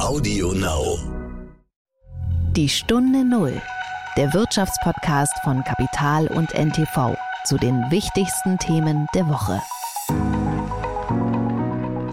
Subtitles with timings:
[0.00, 0.98] Audio Now.
[2.56, 3.52] Die Stunde Null.
[4.16, 9.60] Der Wirtschaftspodcast von Kapital und NTV zu den wichtigsten Themen der Woche.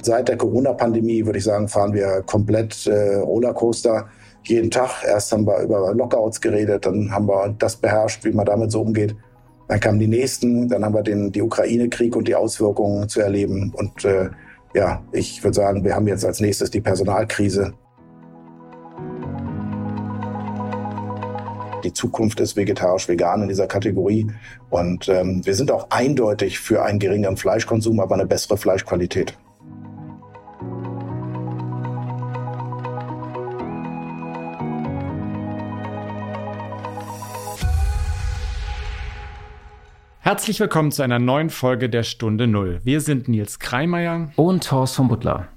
[0.04, 4.07] Seit der Corona-Pandemie würde ich sagen, fahren wir komplett äh, Rollercoaster
[4.43, 5.04] jeden Tag.
[5.04, 8.82] Erst haben wir über Lockouts geredet, dann haben wir das beherrscht, wie man damit so
[8.82, 9.16] umgeht.
[9.68, 13.73] Dann kamen die nächsten, dann haben wir den die Ukraine-Krieg und die Auswirkungen zu erleben.
[13.75, 14.29] Und äh,
[14.73, 17.73] ja, ich würde sagen, wir haben jetzt als nächstes die Personalkrise.
[21.84, 24.31] Die Zukunft ist vegetarisch-vegan in dieser Kategorie.
[24.70, 29.38] Und ähm, wir sind auch eindeutig für einen geringeren Fleischkonsum, aber eine bessere Fleischqualität.
[40.31, 42.80] Herzlich willkommen zu einer neuen Folge der Stunde Null.
[42.85, 45.49] Wir sind Nils Kreimeier und Horst von Butler.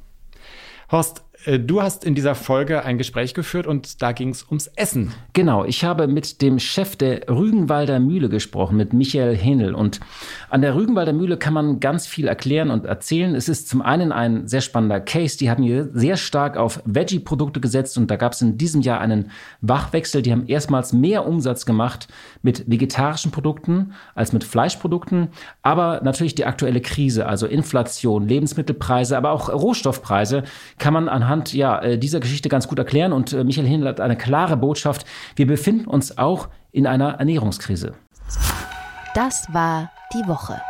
[0.91, 5.13] Horst, du hast in dieser Folge ein Gespräch geführt und da ging es ums Essen.
[5.33, 9.75] Genau, ich habe mit dem Chef der Rügenwalder Mühle gesprochen, mit Michael Henel.
[9.75, 10.01] Und
[10.49, 13.35] an der Rügenwalder Mühle kann man ganz viel erklären und erzählen.
[13.35, 15.37] Es ist zum einen ein sehr spannender Case.
[15.37, 19.01] Die haben hier sehr stark auf Veggie-Produkte gesetzt und da gab es in diesem Jahr
[19.01, 20.23] einen Wachwechsel.
[20.23, 22.09] Die haben erstmals mehr Umsatz gemacht
[22.43, 25.29] mit vegetarischen Produkten als mit Fleischprodukten.
[25.63, 30.45] Aber natürlich die aktuelle Krise, also Inflation, Lebensmittelpreise, aber auch Rohstoffpreise,
[30.79, 33.13] kann man anhand anhand ja, äh, dieser Geschichte ganz gut erklären.
[33.13, 35.07] Und äh, Michael Hindel hat eine klare Botschaft.
[35.37, 37.95] Wir befinden uns auch in einer Ernährungskrise.
[39.15, 40.61] Das war die Woche.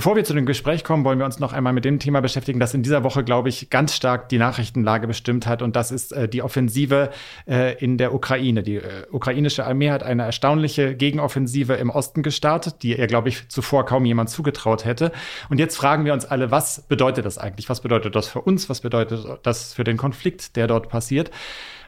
[0.00, 2.58] Bevor wir zu dem Gespräch kommen, wollen wir uns noch einmal mit dem Thema beschäftigen,
[2.58, 5.60] das in dieser Woche, glaube ich, ganz stark die Nachrichtenlage bestimmt hat.
[5.60, 7.10] Und das ist äh, die Offensive
[7.46, 8.62] äh, in der Ukraine.
[8.62, 13.50] Die äh, ukrainische Armee hat eine erstaunliche Gegenoffensive im Osten gestartet, die ihr, glaube ich,
[13.50, 15.12] zuvor kaum jemand zugetraut hätte.
[15.50, 17.68] Und jetzt fragen wir uns alle, was bedeutet das eigentlich?
[17.68, 18.70] Was bedeutet das für uns?
[18.70, 21.30] Was bedeutet das für den Konflikt, der dort passiert?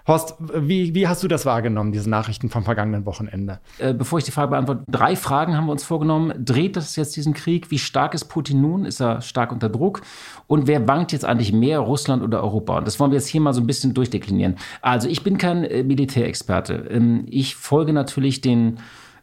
[0.07, 3.61] Horst, wie, wie hast du das wahrgenommen, diese Nachrichten vom vergangenen Wochenende?
[3.79, 6.33] Äh, bevor ich die Frage beantworte, drei Fragen haben wir uns vorgenommen.
[6.45, 7.71] Dreht das jetzt diesen Krieg?
[7.71, 8.85] Wie stark ist Putin nun?
[8.85, 10.03] Ist er stark unter Druck?
[10.49, 12.79] Und wer wankt jetzt eigentlich mehr, Russland oder Europa?
[12.79, 14.57] Und das wollen wir jetzt hier mal so ein bisschen durchdeklinieren.
[14.81, 16.89] Also ich bin kein äh, Militärexperte.
[16.91, 18.79] Ähm, ich folge natürlich den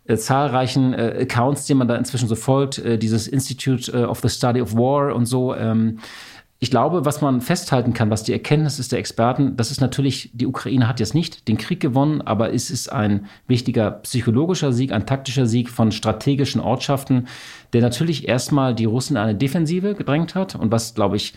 [0.05, 4.21] äh, zahlreichen äh, Accounts, die man da inzwischen so folgt, äh, dieses Institute äh, of
[4.21, 5.53] the Study of War und so.
[5.55, 5.99] Ähm,
[6.61, 10.29] ich glaube, was man festhalten kann, was die Erkenntnis ist der Experten, das ist natürlich,
[10.33, 14.91] die Ukraine hat jetzt nicht den Krieg gewonnen, aber es ist ein wichtiger psychologischer Sieg,
[14.91, 17.27] ein taktischer Sieg von strategischen Ortschaften,
[17.71, 21.33] der natürlich erstmal die Russen in eine Defensive gedrängt hat und was, glaube ich,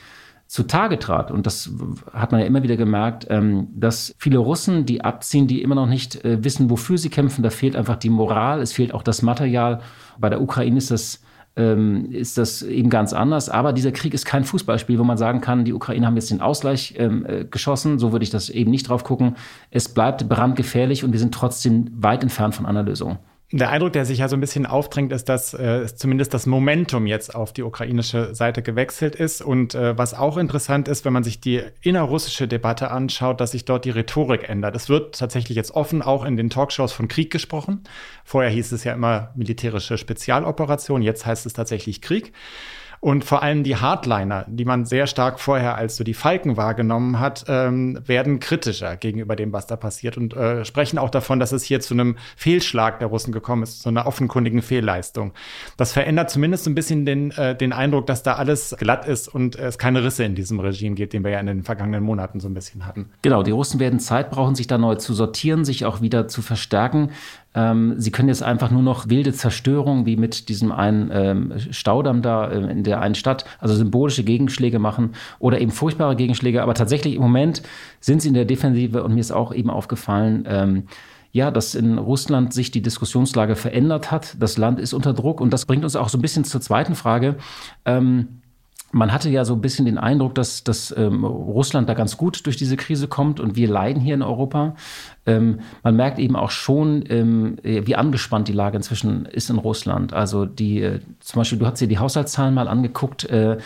[0.48, 1.70] zutage trat, und das
[2.12, 5.86] hat man ja immer wieder gemerkt, ähm, dass viele Russen, die abziehen, die immer noch
[5.86, 9.22] nicht äh, wissen, wofür sie kämpfen, da fehlt einfach die Moral, es fehlt auch das
[9.22, 9.80] Material.
[10.18, 11.21] Bei der Ukraine ist das
[11.56, 13.48] ähm, ist das eben ganz anders.
[13.48, 16.40] Aber dieser Krieg ist kein Fußballspiel, wo man sagen kann, die Ukrainer haben jetzt den
[16.40, 17.98] Ausgleich ähm, äh, geschossen.
[17.98, 19.36] So würde ich das eben nicht drauf gucken.
[19.70, 23.18] Es bleibt brandgefährlich und wir sind trotzdem weit entfernt von einer Lösung.
[23.54, 27.06] Der Eindruck, der sich ja so ein bisschen aufdrängt, ist, dass äh, zumindest das Momentum
[27.06, 29.42] jetzt auf die ukrainische Seite gewechselt ist.
[29.42, 33.66] Und äh, was auch interessant ist, wenn man sich die innerrussische Debatte anschaut, dass sich
[33.66, 34.74] dort die Rhetorik ändert.
[34.74, 37.82] Es wird tatsächlich jetzt offen auch in den Talkshows von Krieg gesprochen.
[38.24, 42.32] Vorher hieß es ja immer militärische Spezialoperation, jetzt heißt es tatsächlich Krieg.
[43.04, 47.18] Und vor allem die Hardliner, die man sehr stark vorher als so die Falken wahrgenommen
[47.18, 51.50] hat, ähm, werden kritischer gegenüber dem, was da passiert und äh, sprechen auch davon, dass
[51.50, 55.32] es hier zu einem Fehlschlag der Russen gekommen ist, zu einer offenkundigen Fehlleistung.
[55.76, 59.56] Das verändert zumindest ein bisschen den, äh, den Eindruck, dass da alles glatt ist und
[59.56, 62.46] es keine Risse in diesem Regime gibt, den wir ja in den vergangenen Monaten so
[62.46, 63.10] ein bisschen hatten.
[63.22, 66.40] Genau, die Russen werden Zeit brauchen, sich da neu zu sortieren, sich auch wieder zu
[66.40, 67.10] verstärken.
[67.54, 72.22] Ähm, sie können jetzt einfach nur noch wilde Zerstörung, wie mit diesem einen ähm, Staudamm
[72.22, 76.62] da äh, in der einen Stadt, also symbolische Gegenschläge machen oder eben furchtbare Gegenschläge.
[76.62, 77.62] Aber tatsächlich im Moment
[78.00, 80.84] sind sie in der Defensive und mir ist auch eben aufgefallen, ähm,
[81.32, 84.36] ja, dass in Russland sich die Diskussionslage verändert hat.
[84.38, 86.94] Das Land ist unter Druck und das bringt uns auch so ein bisschen zur zweiten
[86.94, 87.36] Frage.
[87.86, 88.41] Ähm,
[88.92, 92.44] man hatte ja so ein bisschen den Eindruck, dass, dass ähm, Russland da ganz gut
[92.46, 94.76] durch diese Krise kommt und wir leiden hier in Europa.
[95.24, 100.12] Ähm, man merkt eben auch schon, ähm, wie angespannt die Lage inzwischen ist in Russland.
[100.12, 103.24] Also die, äh, zum Beispiel, du hast dir die Haushaltszahlen mal angeguckt.
[103.24, 103.58] Äh,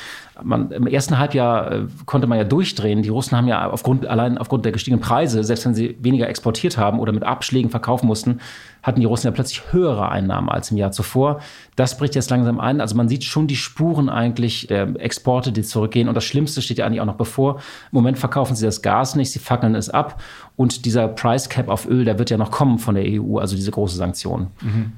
[0.43, 3.03] man, Im ersten Halbjahr äh, konnte man ja durchdrehen.
[3.03, 6.77] Die Russen haben ja aufgrund, allein aufgrund der gestiegenen Preise, selbst wenn sie weniger exportiert
[6.77, 8.41] haben oder mit Abschlägen verkaufen mussten,
[8.83, 11.41] hatten die Russen ja plötzlich höhere Einnahmen als im Jahr zuvor.
[11.75, 12.81] Das bricht jetzt langsam ein.
[12.81, 16.09] Also man sieht schon die Spuren eigentlich der Exporte, die zurückgehen.
[16.09, 17.57] Und das Schlimmste steht ja eigentlich auch noch bevor.
[17.57, 17.63] Im
[17.93, 20.21] Moment verkaufen sie das Gas nicht, sie fackeln es ab.
[20.57, 23.57] Und dieser Price Cap auf Öl, der wird ja noch kommen von der EU, also
[23.57, 24.49] diese große Sanktion.
[24.63, 24.93] Mhm.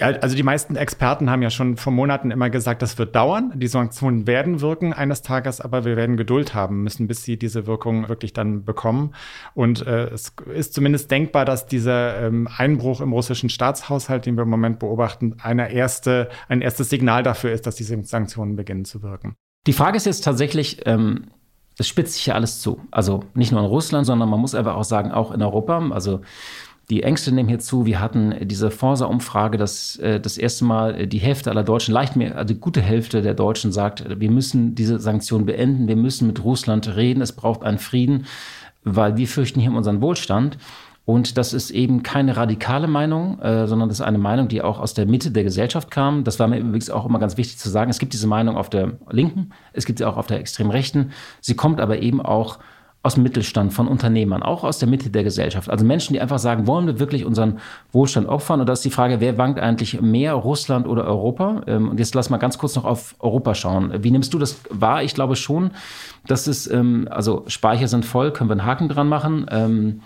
[0.00, 3.52] Also die meisten Experten haben ja schon vor Monaten immer gesagt, das wird dauern.
[3.54, 7.68] Die Sanktionen werden wirken eines Tages, aber wir werden Geduld haben müssen, bis sie diese
[7.68, 9.14] Wirkung wirklich dann bekommen.
[9.54, 14.42] Und äh, es ist zumindest denkbar, dass dieser ähm, Einbruch im russischen Staatshaushalt, den wir
[14.42, 19.04] im Moment beobachten, eine erste, ein erstes Signal dafür ist, dass diese Sanktionen beginnen zu
[19.04, 19.36] wirken.
[19.68, 21.28] Die Frage ist jetzt tatsächlich, ähm,
[21.78, 22.80] es spitzt sich ja alles zu.
[22.90, 25.90] Also nicht nur in Russland, sondern man muss einfach auch sagen, auch in Europa.
[25.90, 26.22] Also
[26.90, 27.84] die Ängste nehmen hier zu.
[27.84, 32.36] Wir hatten diese Forsa-Umfrage, dass äh, das erste Mal die Hälfte aller Deutschen, leicht mehr,
[32.36, 36.44] also die gute Hälfte der Deutschen sagt, wir müssen diese Sanktionen beenden, wir müssen mit
[36.44, 38.26] Russland reden, es braucht einen Frieden,
[38.84, 40.58] weil wir fürchten hier unseren Wohlstand.
[41.04, 44.80] Und das ist eben keine radikale Meinung, äh, sondern das ist eine Meinung, die auch
[44.80, 46.24] aus der Mitte der Gesellschaft kam.
[46.24, 47.90] Das war mir übrigens auch immer ganz wichtig zu sagen.
[47.90, 51.12] Es gibt diese Meinung auf der Linken, es gibt sie auch auf der extrem Rechten.
[51.40, 52.58] Sie kommt aber eben auch
[53.06, 55.70] aus dem Mittelstand, von Unternehmern, auch aus der Mitte der Gesellschaft.
[55.70, 57.60] Also Menschen, die einfach sagen, wollen wir wirklich unseren
[57.92, 58.58] Wohlstand opfern?
[58.58, 61.62] Und da ist die Frage, wer wankt eigentlich mehr, Russland oder Europa?
[61.68, 64.02] Ähm, und jetzt lass mal ganz kurz noch auf Europa schauen.
[64.02, 65.04] Wie nimmst du das wahr?
[65.04, 65.70] Ich glaube schon,
[66.26, 69.46] dass es, ähm, also Speicher sind voll, können wir einen Haken dran machen.
[69.52, 70.00] Ähm,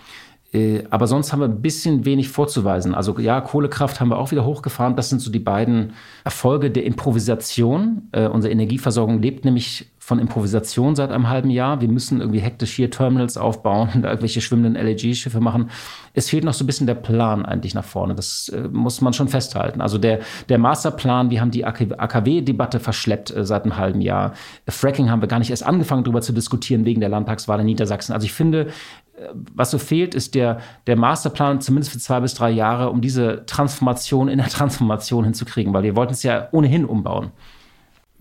[0.53, 2.93] äh, aber sonst haben wir ein bisschen wenig vorzuweisen.
[2.93, 4.95] Also ja, Kohlekraft haben wir auch wieder hochgefahren.
[4.95, 5.93] Das sind so die beiden
[6.23, 8.09] Erfolge der Improvisation.
[8.11, 11.79] Äh, unsere Energieversorgung lebt nämlich von Improvisation seit einem halben Jahr.
[11.79, 15.69] Wir müssen irgendwie hektisch hier Terminals aufbauen, da irgendwelche schwimmenden LNG-Schiffe machen.
[16.13, 18.13] Es fehlt noch so ein bisschen der Plan eigentlich nach vorne.
[18.13, 19.79] Das äh, muss man schon festhalten.
[19.79, 20.19] Also der,
[20.49, 24.33] der Masterplan, wir haben die AKW-Debatte verschleppt äh, seit einem halben Jahr.
[24.67, 28.11] Fracking haben wir gar nicht erst angefangen, darüber zu diskutieren wegen der Landtagswahl in Niedersachsen.
[28.11, 28.67] Also ich finde,
[29.15, 32.99] äh, was so fehlt, ist der, der Masterplan, zumindest für zwei bis drei Jahre, um
[32.99, 37.31] diese Transformation in der Transformation hinzukriegen, weil wir wollten es ja ohnehin umbauen.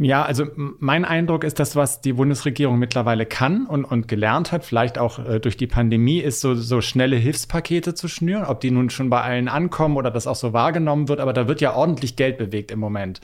[0.02, 4.64] Ja, also mein Eindruck ist, dass was die Bundesregierung mittlerweile kann und, und gelernt hat,
[4.64, 8.70] vielleicht auch äh, durch die Pandemie, ist so, so schnelle Hilfspakete zu schnüren, ob die
[8.70, 11.74] nun schon bei allen ankommen oder das auch so wahrgenommen wird, aber da wird ja
[11.74, 13.20] ordentlich Geld bewegt im Moment.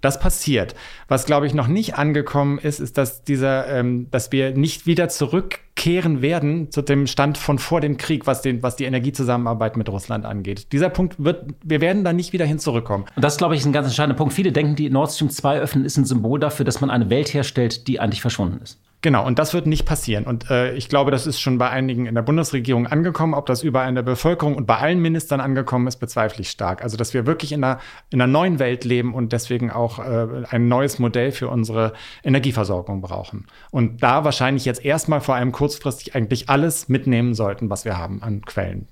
[0.00, 0.74] Das passiert.
[1.06, 5.08] Was, glaube ich, noch nicht angekommen ist, ist, dass dieser, ähm, dass wir nicht wieder
[5.08, 9.76] zurück kehren werden zu dem Stand von vor dem Krieg, was, den, was die Energiezusammenarbeit
[9.76, 10.72] mit Russland angeht.
[10.72, 13.04] Dieser Punkt wird, wir werden da nicht wieder hin zurückkommen.
[13.14, 14.32] Und das, glaube ich, ist ein ganz entscheidender Punkt.
[14.32, 17.32] Viele denken, die Nord Stream 2 öffnen ist ein Symbol dafür, dass man eine Welt
[17.32, 18.80] herstellt, die eigentlich verschwunden ist.
[19.06, 20.24] Genau, und das wird nicht passieren.
[20.24, 23.34] Und äh, ich glaube, das ist schon bei einigen in der Bundesregierung angekommen.
[23.34, 26.82] Ob das überall in der Bevölkerung und bei allen Ministern angekommen ist, bezweifle ich stark.
[26.82, 27.78] Also, dass wir wirklich in einer,
[28.10, 31.92] in einer neuen Welt leben und deswegen auch äh, ein neues Modell für unsere
[32.24, 33.46] Energieversorgung brauchen.
[33.70, 38.24] Und da wahrscheinlich jetzt erstmal vor allem kurzfristig eigentlich alles mitnehmen sollten, was wir haben
[38.24, 38.88] an Quellen.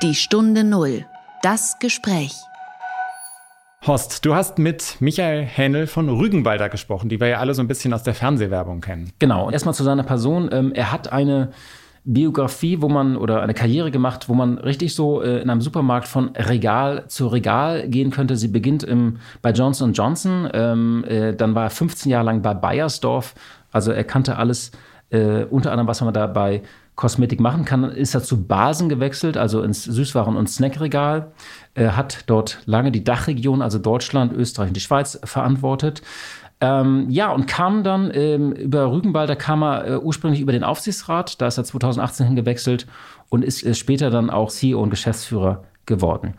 [0.00, 1.04] Die Stunde Null.
[1.42, 2.32] Das Gespräch.
[3.86, 7.68] Horst, du hast mit Michael Hähnel von Rügenwalder gesprochen, die wir ja alle so ein
[7.68, 9.12] bisschen aus der Fernsehwerbung kennen.
[9.18, 9.50] Genau.
[9.50, 10.50] Erstmal zu seiner Person.
[10.52, 11.52] Ähm, er hat eine
[12.04, 16.08] Biografie, wo man oder eine Karriere gemacht, wo man richtig so äh, in einem Supermarkt
[16.08, 18.36] von Regal zu Regal gehen könnte.
[18.36, 22.54] Sie beginnt im, bei Johnson Johnson, ähm, äh, dann war er 15 Jahre lang bei
[22.54, 23.34] Bayersdorf.
[23.70, 24.72] Also er kannte alles,
[25.10, 26.62] äh, unter anderem, was man da bei
[26.98, 31.30] Kosmetik machen kann, ist er zu Basen gewechselt, also ins Süßwaren- und Snackregal.
[31.74, 36.02] Er hat dort lange die Dachregion, also Deutschland, Österreich und die Schweiz, verantwortet.
[36.60, 41.40] Ähm, ja, und kam dann ähm, über Rügenwalder kam er äh, ursprünglich über den Aufsichtsrat,
[41.40, 42.88] da ist er 2018 hingewechselt
[43.28, 46.34] und ist äh, später dann auch CEO und Geschäftsführer geworden.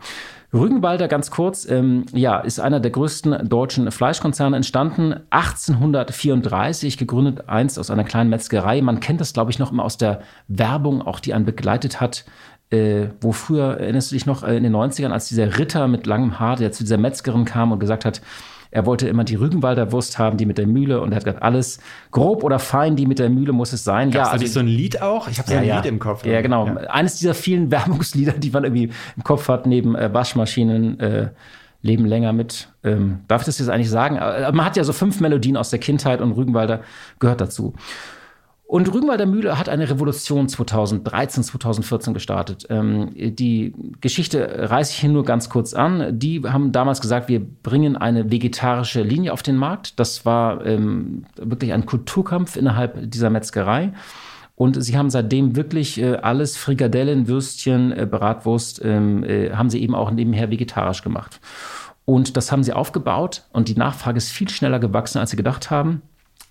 [0.52, 7.78] Rügenwalder, ganz kurz, ähm, ja, ist einer der größten deutschen Fleischkonzerne entstanden, 1834 gegründet, einst
[7.78, 8.82] aus einer kleinen Metzgerei.
[8.82, 12.24] Man kennt das, glaube ich, noch immer aus der Werbung, auch die einen begleitet hat.
[12.70, 16.06] Äh, wo früher, erinnerst du dich noch, äh, in den 90ern, als dieser Ritter mit
[16.06, 18.20] langem Haar, der zu dieser Metzgerin kam und gesagt hat,
[18.70, 21.00] er wollte immer die Rügenwalder Wurst haben, die mit der Mühle.
[21.00, 24.10] Und er hat gesagt, alles grob oder fein, die mit der Mühle muss es sein.
[24.10, 25.28] Gab's ja, also so ein Lied auch?
[25.28, 25.76] Ich habe so ja, ein ja.
[25.76, 26.24] Lied im Kopf.
[26.24, 26.66] Ja, genau.
[26.66, 26.74] Ja.
[26.90, 31.30] Eines dieser vielen Werbungslieder, die man irgendwie im Kopf hat, neben äh, Waschmaschinen, äh,
[31.82, 32.68] Leben länger mit.
[32.84, 34.18] Ähm, darf ich das jetzt eigentlich sagen?
[34.18, 36.82] Aber man hat ja so fünf Melodien aus der Kindheit und Rügenwalder
[37.18, 37.74] gehört dazu.
[38.70, 42.68] Und Rügenwalder Mühle hat eine Revolution 2013, 2014 gestartet.
[42.70, 46.16] Ähm, die Geschichte reiße ich hier nur ganz kurz an.
[46.20, 49.98] Die haben damals gesagt, wir bringen eine vegetarische Linie auf den Markt.
[49.98, 53.92] Das war ähm, wirklich ein Kulturkampf innerhalb dieser Metzgerei.
[54.54, 59.82] Und sie haben seitdem wirklich äh, alles, Frikadellen, Würstchen, äh, Bratwurst, ähm, äh, haben sie
[59.82, 61.40] eben auch nebenher vegetarisch gemacht.
[62.04, 65.72] Und das haben sie aufgebaut und die Nachfrage ist viel schneller gewachsen, als sie gedacht
[65.72, 66.02] haben.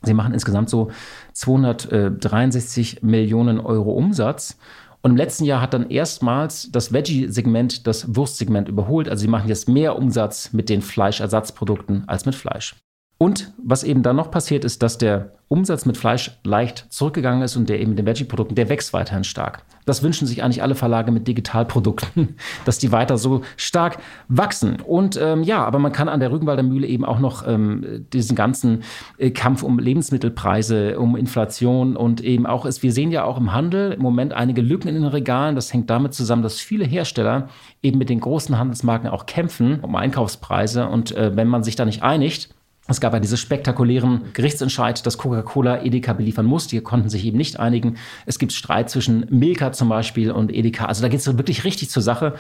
[0.02, 0.92] Sie machen insgesamt so
[1.34, 4.58] 263 Millionen Euro Umsatz.
[5.02, 9.08] Und im letzten Jahr hat dann erstmals das Veggie-Segment das Wurstsegment überholt.
[9.08, 12.76] Also sie machen jetzt mehr Umsatz mit den Fleischersatzprodukten als mit Fleisch.
[13.22, 17.58] Und was eben dann noch passiert ist, dass der Umsatz mit Fleisch leicht zurückgegangen ist
[17.58, 19.66] und der eben mit den Veggie-Produkten, der wächst weiterhin stark.
[19.86, 22.36] Das wünschen sich eigentlich alle Verlage mit Digitalprodukten,
[22.66, 23.98] dass die weiter so stark
[24.30, 24.78] wachsen.
[24.80, 28.38] Und ähm, ja, aber man kann an der Rügenwalder Mühle eben auch noch ähm, diesen
[28.38, 28.84] ganzen
[29.18, 33.52] äh, Kampf um Lebensmittelpreise, um Inflation und eben auch ist, wir sehen ja auch im
[33.52, 35.56] Handel im Moment einige Lücken in den Regalen.
[35.56, 37.50] Das hängt damit zusammen, dass viele Hersteller
[37.84, 40.88] eben mit den großen Handelsmarken auch kämpfen um Einkaufspreise.
[40.88, 42.56] Und äh, wenn man sich da nicht einigt,
[42.90, 46.68] es gab ja diese spektakulären Gerichtsentscheid, dass Coca-Cola Edeka beliefern muss.
[46.68, 47.98] Die konnten sich eben nicht einigen.
[48.26, 50.86] Es gibt Streit zwischen Milka zum Beispiel und Edeka.
[50.86, 52.34] Also da geht es wirklich richtig zur Sache.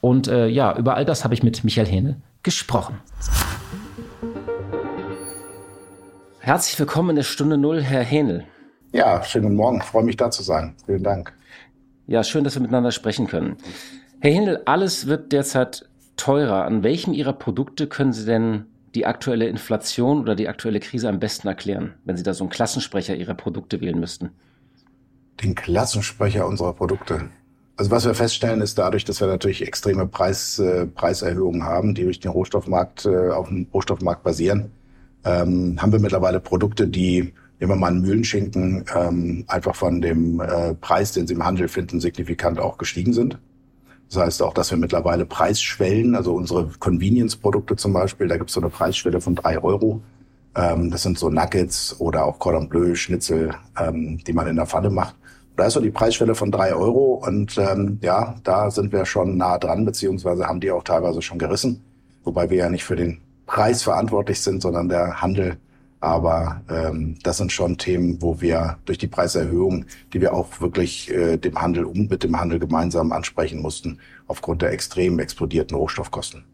[0.00, 2.98] Und äh, ja, über all das habe ich mit Michael Hähne gesprochen.
[6.40, 8.44] Herzlich willkommen in der Stunde Null, Herr Hähnel.
[8.90, 9.78] Ja, schönen Morgen.
[9.78, 10.74] Ich freue mich da zu sein.
[10.84, 11.32] Vielen Dank.
[12.08, 13.56] Ja, schön, dass wir miteinander sprechen können.
[14.18, 16.64] Herr Hähnel, alles wird derzeit teurer.
[16.64, 21.18] An welchem Ihrer Produkte können Sie denn die aktuelle Inflation oder die aktuelle Krise am
[21.18, 24.30] besten erklären, wenn Sie da so einen Klassensprecher Ihrer Produkte wählen müssten?
[25.42, 27.30] Den Klassensprecher unserer Produkte.
[27.76, 32.04] Also was wir feststellen, ist dadurch, dass wir natürlich extreme Preis, äh, Preiserhöhungen haben, die
[32.04, 34.70] durch den Rohstoffmarkt äh, auf dem Rohstoffmarkt basieren,
[35.24, 40.40] ähm, haben wir mittlerweile Produkte, die, nehmen wir mal einen Mühlenschinken, ähm, einfach von dem
[40.40, 43.38] äh, Preis, den Sie im Handel finden, signifikant auch gestiegen sind.
[44.12, 48.54] Das heißt auch, dass wir mittlerweile Preisschwellen, also unsere Convenience-Produkte zum Beispiel, da gibt es
[48.54, 50.02] so eine Preisschwelle von drei Euro.
[50.54, 54.66] Ähm, das sind so Nuggets oder auch Cordon Bleu, Schnitzel, ähm, die man in der
[54.66, 55.16] Pfanne macht.
[55.56, 59.38] Da ist so die Preisschwelle von drei Euro und ähm, ja, da sind wir schon
[59.38, 61.82] nah dran, beziehungsweise haben die auch teilweise schon gerissen.
[62.24, 65.56] Wobei wir ja nicht für den Preis verantwortlich sind, sondern der Handel
[66.02, 71.10] aber ähm, das sind schon Themen, wo wir durch die Preiserhöhung, die wir auch wirklich
[71.12, 76.44] äh, dem Handel um mit dem Handel gemeinsam ansprechen mussten, aufgrund der extrem explodierten Rohstoffkosten.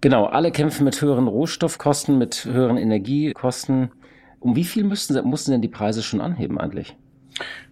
[0.00, 3.90] Genau, alle kämpfen mit höheren Rohstoffkosten, mit höheren Energiekosten.
[4.40, 6.96] Um wie viel müssten, mussten denn die Preise schon anheben eigentlich?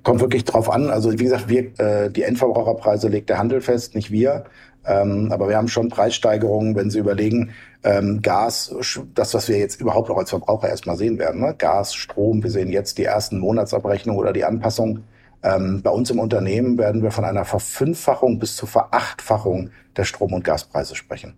[0.02, 0.90] Kommt wirklich drauf an.
[0.90, 4.44] Also wie gesagt, wir, äh, die Endverbraucherpreise legt der Handel fest, nicht wir.
[4.86, 7.50] Ähm, aber wir haben schon Preissteigerungen, wenn Sie überlegen,
[7.82, 8.74] ähm, Gas,
[9.14, 11.54] das, was wir jetzt überhaupt noch als Verbraucher erstmal sehen werden, ne?
[11.56, 15.00] Gas, Strom, wir sehen jetzt die ersten Monatsabrechnungen oder die Anpassung.
[15.42, 20.32] Ähm, bei uns im Unternehmen werden wir von einer Verfünffachung bis zur Verachtfachung der Strom-
[20.32, 21.34] und Gaspreise sprechen.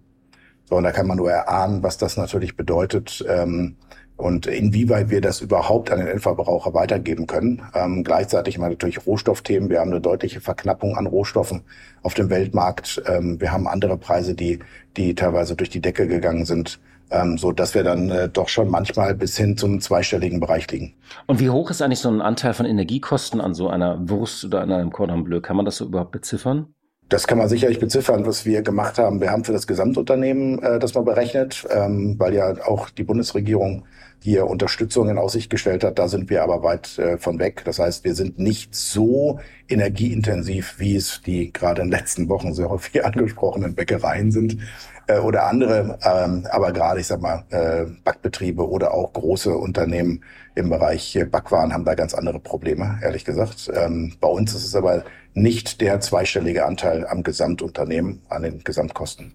[0.65, 3.25] So, und da kann man nur erahnen, was das natürlich bedeutet.
[3.29, 3.77] Ähm,
[4.17, 7.63] und inwieweit wir das überhaupt an den Endverbraucher weitergeben können.
[7.75, 9.69] Ähm, gleichzeitig haben wir natürlich Rohstoffthemen.
[9.69, 11.63] Wir haben eine deutliche Verknappung an Rohstoffen
[12.03, 13.03] auf dem Weltmarkt.
[13.07, 14.61] Ähm, wir haben andere Preise, die,
[14.97, 16.81] die teilweise durch die Decke gegangen sind.
[17.09, 20.95] Ähm, so dass wir dann äh, doch schon manchmal bis hin zum zweistelligen Bereich liegen.
[21.27, 24.61] Und wie hoch ist eigentlich so ein Anteil von Energiekosten an so einer Wurst oder
[24.61, 25.41] an einem Cordon Bleu?
[25.41, 26.75] Kann man das so überhaupt beziffern?
[27.09, 29.21] Das kann man sicherlich beziffern, was wir gemacht haben.
[29.21, 33.85] Wir haben für das Gesamtunternehmen äh, das mal berechnet, ähm, weil ja auch die Bundesregierung
[34.19, 36.01] hier Unterstützung in Aussicht gestellt hat.
[36.01, 37.63] Da sind wir aber weit äh, von weg.
[37.65, 42.53] Das heißt, wir sind nicht so energieintensiv, wie es die gerade in den letzten Wochen
[42.55, 44.59] sehr häufig angesprochenen Bäckereien sind
[45.07, 45.99] äh, oder andere.
[46.05, 51.73] Ähm, aber gerade, ich sag mal, äh, Backbetriebe oder auch große Unternehmen im Bereich Backwaren
[51.73, 53.71] haben da ganz andere Probleme, ehrlich gesagt.
[53.75, 59.35] Ähm, bei uns ist es aber nicht der zweistellige Anteil am Gesamtunternehmen, an den Gesamtkosten.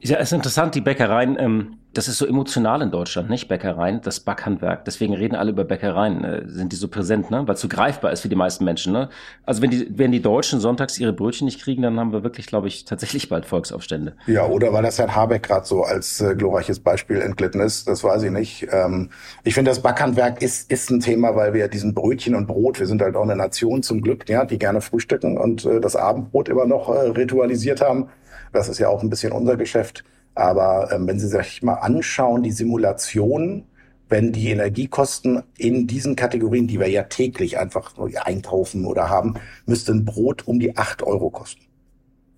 [0.00, 3.48] Ja, es ist interessant, die Bäckereien, ähm, das ist so emotional in Deutschland, nicht?
[3.48, 4.84] Bäckereien, das Backhandwerk.
[4.86, 7.46] Deswegen reden alle über Bäckereien, äh, sind die so präsent, ne?
[7.46, 9.10] Weil es so greifbar ist für die meisten Menschen, ne?
[9.44, 12.46] Also wenn die, wenn die Deutschen sonntags ihre Brötchen nicht kriegen, dann haben wir wirklich,
[12.46, 14.14] glaube ich, tatsächlich bald Volksaufstände.
[14.26, 18.02] Ja, oder weil das Herrn Habeck gerade so als äh, glorreiches Beispiel entglitten ist, das
[18.02, 18.68] weiß ich nicht.
[18.70, 19.10] Ähm,
[19.44, 22.86] ich finde, das Backhandwerk ist, ist ein Thema, weil wir diesen Brötchen und Brot, wir
[22.86, 26.48] sind halt auch eine Nation zum Glück, ja, die gerne frühstücken und äh, das Abendbrot
[26.48, 28.08] immer noch äh, ritualisiert haben.
[28.52, 30.04] Das ist ja auch ein bisschen unser Geschäft.
[30.34, 33.64] Aber ähm, wenn Sie sich mal anschauen, die Simulation,
[34.08, 37.94] wenn die Energiekosten in diesen Kategorien, die wir ja täglich einfach
[38.24, 39.34] einkaufen oder haben,
[39.66, 41.62] müsste ein Brot um die acht Euro kosten.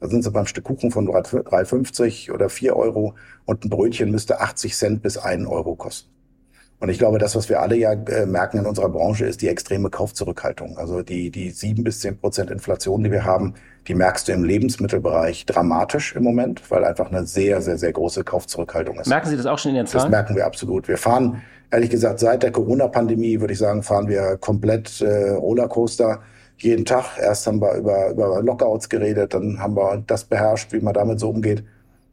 [0.00, 3.14] Da sind sie beim Stück Kuchen von 3,50 oder 4 Euro
[3.46, 6.10] und ein Brötchen müsste 80 Cent bis 1 Euro kosten.
[6.78, 9.48] Und ich glaube, das, was wir alle ja äh, merken in unserer Branche, ist die
[9.48, 10.76] extreme Kaufzurückhaltung.
[10.76, 13.54] Also die, die sieben bis zehn Prozent Inflation, die wir haben,
[13.86, 18.24] die merkst du im Lebensmittelbereich dramatisch im Moment, weil einfach eine sehr, sehr, sehr große
[18.24, 19.08] Kaufzurückhaltung ist.
[19.08, 20.04] Merken Sie das auch schon in Ihren Zahlen?
[20.04, 20.88] Das merken wir absolut.
[20.88, 26.20] Wir fahren, ehrlich gesagt, seit der Corona-Pandemie, würde ich sagen, fahren wir komplett äh, Rollercoaster
[26.58, 27.18] jeden Tag.
[27.20, 31.20] Erst haben wir über, über Lockouts geredet, dann haben wir das beherrscht, wie man damit
[31.20, 31.64] so umgeht.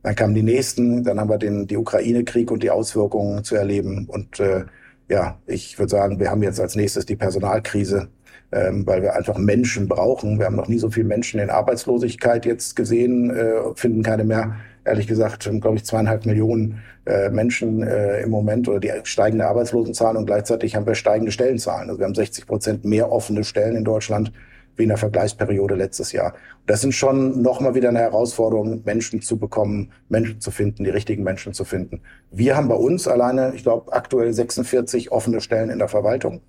[0.03, 4.07] Dann kamen die nächsten, dann haben wir den die Ukraine-Krieg und die Auswirkungen zu erleben.
[4.07, 4.65] Und äh,
[5.09, 8.09] ja, ich würde sagen, wir haben jetzt als nächstes die Personalkrise,
[8.51, 10.39] ähm, weil wir einfach Menschen brauchen.
[10.39, 14.55] Wir haben noch nie so viele Menschen in Arbeitslosigkeit jetzt gesehen, äh, finden keine mehr.
[14.83, 20.17] Ehrlich gesagt, glaube ich, zweieinhalb Millionen äh, Menschen äh, im Moment oder die steigende Arbeitslosenzahlen
[20.17, 21.89] und gleichzeitig haben wir steigende Stellenzahlen.
[21.89, 24.31] Also wir haben 60 Prozent mehr offene Stellen in Deutschland
[24.75, 26.33] wie in der Vergleichsperiode letztes Jahr.
[26.65, 31.23] Das sind schon nochmal wieder eine Herausforderung, Menschen zu bekommen, Menschen zu finden, die richtigen
[31.23, 32.01] Menschen zu finden.
[32.31, 36.41] Wir haben bei uns alleine, ich glaube, aktuell 46 offene Stellen in der Verwaltung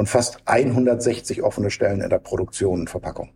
[0.00, 3.28] und fast 160 offene Stellen in der Produktion und Verpackung.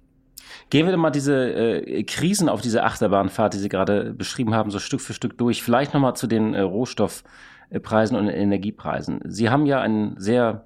[0.70, 4.78] Gehen wir mal diese äh, Krisen auf diese Achterbahnfahrt, die Sie gerade beschrieben haben, so
[4.78, 5.62] Stück für Stück durch.
[5.62, 9.20] Vielleicht nochmal zu den äh, Rohstoffpreisen und Energiepreisen.
[9.26, 10.64] Sie haben ja ein sehr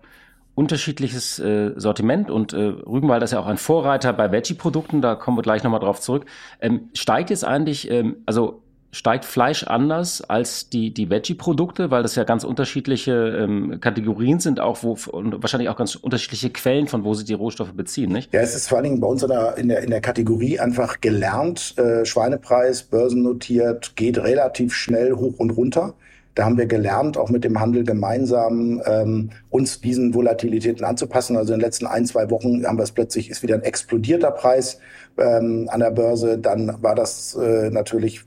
[0.55, 5.37] unterschiedliches äh, Sortiment und äh, Rügenwalder ist ja auch ein Vorreiter bei Veggie-Produkten, da kommen
[5.37, 6.27] wir gleich nochmal drauf zurück.
[6.61, 12.15] Ähm, steigt jetzt eigentlich, ähm, also steigt Fleisch anders als die, die Veggie-Produkte, weil das
[12.15, 17.05] ja ganz unterschiedliche ähm, Kategorien sind, auch wo und wahrscheinlich auch ganz unterschiedliche Quellen, von
[17.05, 18.33] wo sie die Rohstoffe beziehen, nicht?
[18.33, 21.75] Ja, es ist vor allen Dingen bei uns in der, in der, Kategorie einfach gelernt.
[21.77, 25.95] Äh, Schweinepreis, börsennotiert, geht relativ schnell hoch und runter.
[26.35, 31.37] Da haben wir gelernt, auch mit dem Handel gemeinsam ähm, uns diesen Volatilitäten anzupassen.
[31.37, 34.31] Also in den letzten ein, zwei Wochen haben wir es plötzlich, ist wieder ein explodierter
[34.31, 34.79] Preis
[35.19, 36.39] ähm, an der Börse.
[36.39, 38.25] Dann war das äh, natürlich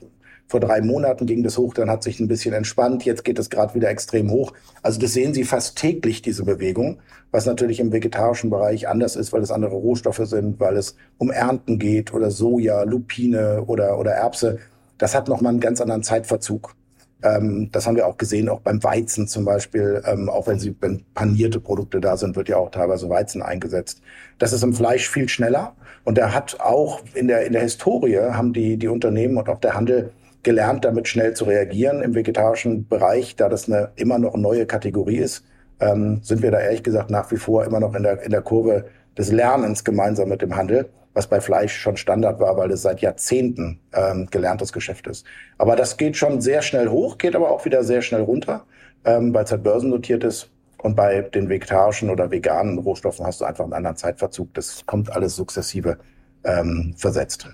[0.51, 3.49] vor drei Monaten ging das hoch, dann hat sich ein bisschen entspannt, jetzt geht es
[3.49, 4.51] gerade wieder extrem hoch.
[4.81, 6.99] Also das sehen Sie fast täglich, diese Bewegung,
[7.31, 11.31] was natürlich im vegetarischen Bereich anders ist, weil es andere Rohstoffe sind, weil es um
[11.31, 14.59] Ernten geht oder Soja, Lupine oder, oder Erbse.
[14.97, 16.75] Das hat nochmal einen ganz anderen Zeitverzug.
[17.23, 20.03] Ähm, das haben wir auch gesehen, auch beim Weizen zum Beispiel.
[20.05, 24.01] Ähm, auch wenn sie wenn panierte Produkte da sind, wird ja auch teilweise Weizen eingesetzt.
[24.37, 25.77] Das ist im Fleisch viel schneller.
[26.03, 29.61] Und er hat auch in der, in der Historie haben die, die Unternehmen und auch
[29.61, 30.11] der Handel
[30.43, 32.01] gelernt, damit schnell zu reagieren.
[32.01, 35.45] Im vegetarischen Bereich, da das eine immer noch neue Kategorie ist,
[35.79, 38.41] ähm, sind wir da ehrlich gesagt nach wie vor immer noch in der, in der
[38.41, 38.85] Kurve
[39.17, 43.01] des Lernens gemeinsam mit dem Handel was bei Fleisch schon Standard war, weil es seit
[43.01, 45.25] Jahrzehnten ähm, gelerntes Geschäft ist.
[45.57, 48.65] Aber das geht schon sehr schnell hoch, geht aber auch wieder sehr schnell runter,
[49.03, 50.49] ähm, weil es halt börsennotiert ist.
[50.77, 54.53] Und bei den vegetarischen oder veganen Rohstoffen hast du einfach einen anderen Zeitverzug.
[54.53, 55.97] Das kommt alles sukzessive
[56.43, 57.47] ähm, versetzt.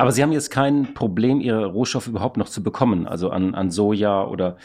[0.00, 3.70] Aber Sie haben jetzt kein Problem, Ihre Rohstoffe überhaupt noch zu bekommen, also an, an
[3.70, 4.56] Soja oder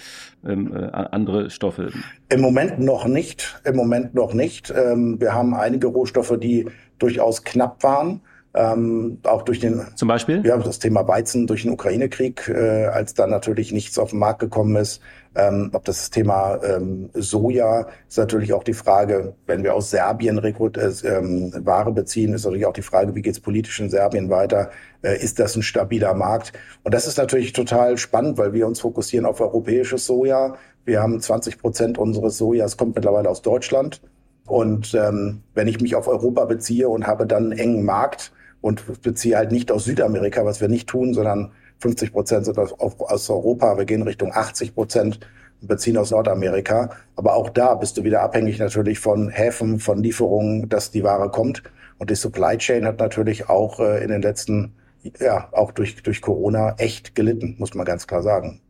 [0.46, 1.92] ähm, äh, andere Stoffe?
[2.30, 3.60] Im Moment noch nicht.
[3.66, 4.72] Im Moment noch nicht.
[4.76, 6.68] Ähm, wir haben einige Rohstoffe, die
[7.00, 8.22] durchaus knapp waren.
[8.58, 13.14] Ähm, auch durch den zum Beispiel ja das Thema Weizen durch den Ukraine-Krieg, äh, als
[13.14, 15.02] dann natürlich nichts auf den Markt gekommen ist.
[15.36, 20.38] Ähm, ob das Thema ähm, Soja ist natürlich auch die Frage, wenn wir aus Serbien
[20.38, 23.90] Rekrut äh, ähm, Ware beziehen, ist natürlich auch die Frage, wie geht es politisch in
[23.90, 24.70] Serbien weiter?
[25.02, 26.54] Äh, ist das ein stabiler Markt?
[26.84, 30.56] Und das ist natürlich total spannend, weil wir uns fokussieren auf europäisches Soja.
[30.86, 34.02] Wir haben 20 Prozent unseres Sojas kommt mittlerweile aus Deutschland.
[34.48, 38.32] Und ähm, wenn ich mich auf Europa beziehe und habe dann einen engen Markt,
[38.66, 41.52] und beziehe halt nicht aus Südamerika, was wir nicht tun, sondern
[41.82, 43.78] 50 Prozent sind aus, Europa.
[43.78, 45.20] Wir gehen Richtung 80 Prozent
[45.62, 46.90] und beziehen aus Nordamerika.
[47.16, 51.30] Aber auch da bist du wieder abhängig natürlich von Häfen, von Lieferungen, dass die Ware
[51.30, 51.62] kommt.
[52.00, 54.74] Und die Supply Chain hat natürlich auch äh, in den letzten,
[55.20, 58.62] ja, auch durch, durch Corona echt gelitten, muss man ganz klar sagen.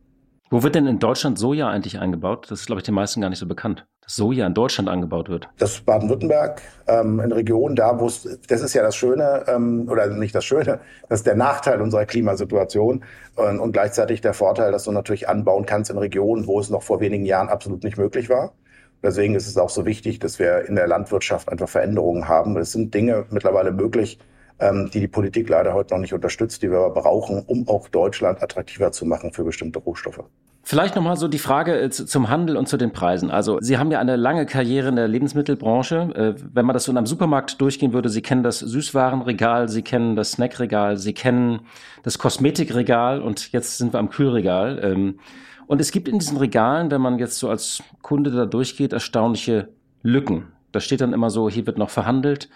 [0.48, 2.46] Wo wird denn in Deutschland Soja eigentlich eingebaut?
[2.50, 5.28] Das ist, glaube ich, den meisten gar nicht so bekannt, dass Soja in Deutschland angebaut
[5.28, 5.48] wird.
[5.58, 9.88] Das ist Baden-Württemberg, ähm, in Regionen da, wo es, das ist ja das Schöne, ähm,
[9.90, 10.78] oder nicht das Schöne,
[11.08, 13.04] das ist der Nachteil unserer Klimasituation
[13.34, 16.84] und, und gleichzeitig der Vorteil, dass du natürlich anbauen kannst in Regionen, wo es noch
[16.84, 18.52] vor wenigen Jahren absolut nicht möglich war.
[19.02, 22.56] Deswegen ist es auch so wichtig, dass wir in der Landwirtschaft einfach Veränderungen haben.
[22.56, 24.20] Es sind Dinge mittlerweile möglich,
[24.58, 27.88] ähm, die die Politik leider heute noch nicht unterstützt, die wir aber brauchen, um auch
[27.88, 30.24] Deutschland attraktiver zu machen für bestimmte Rohstoffe.
[30.68, 33.30] Vielleicht nochmal so die Frage äh, zum Handel und zu den Preisen.
[33.30, 36.36] Also Sie haben ja eine lange Karriere in der Lebensmittelbranche.
[36.36, 39.82] Äh, wenn man das so in einem Supermarkt durchgehen würde, Sie kennen das Süßwarenregal, Sie
[39.82, 41.60] kennen das Snackregal, Sie kennen
[42.02, 44.80] das Kosmetikregal und jetzt sind wir am Kühlregal.
[44.82, 45.20] Ähm,
[45.68, 49.68] und es gibt in diesen Regalen, wenn man jetzt so als Kunde da durchgeht, erstaunliche
[50.02, 50.48] Lücken.
[50.72, 52.48] Da steht dann immer so, hier wird noch verhandelt.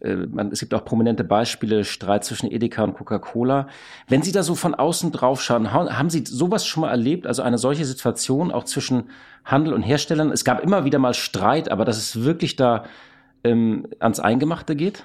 [0.00, 3.68] Äh, man, es gibt auch prominente Beispiele, Streit zwischen Edeka und Coca-Cola.
[4.08, 7.26] Wenn Sie da so von außen drauf schauen, haben Sie sowas schon mal erlebt?
[7.26, 9.04] Also eine solche Situation auch zwischen
[9.44, 10.30] Handel und Herstellern?
[10.30, 12.84] Es gab immer wieder mal Streit, aber dass es wirklich da
[13.44, 15.04] ähm, ans Eingemachte geht?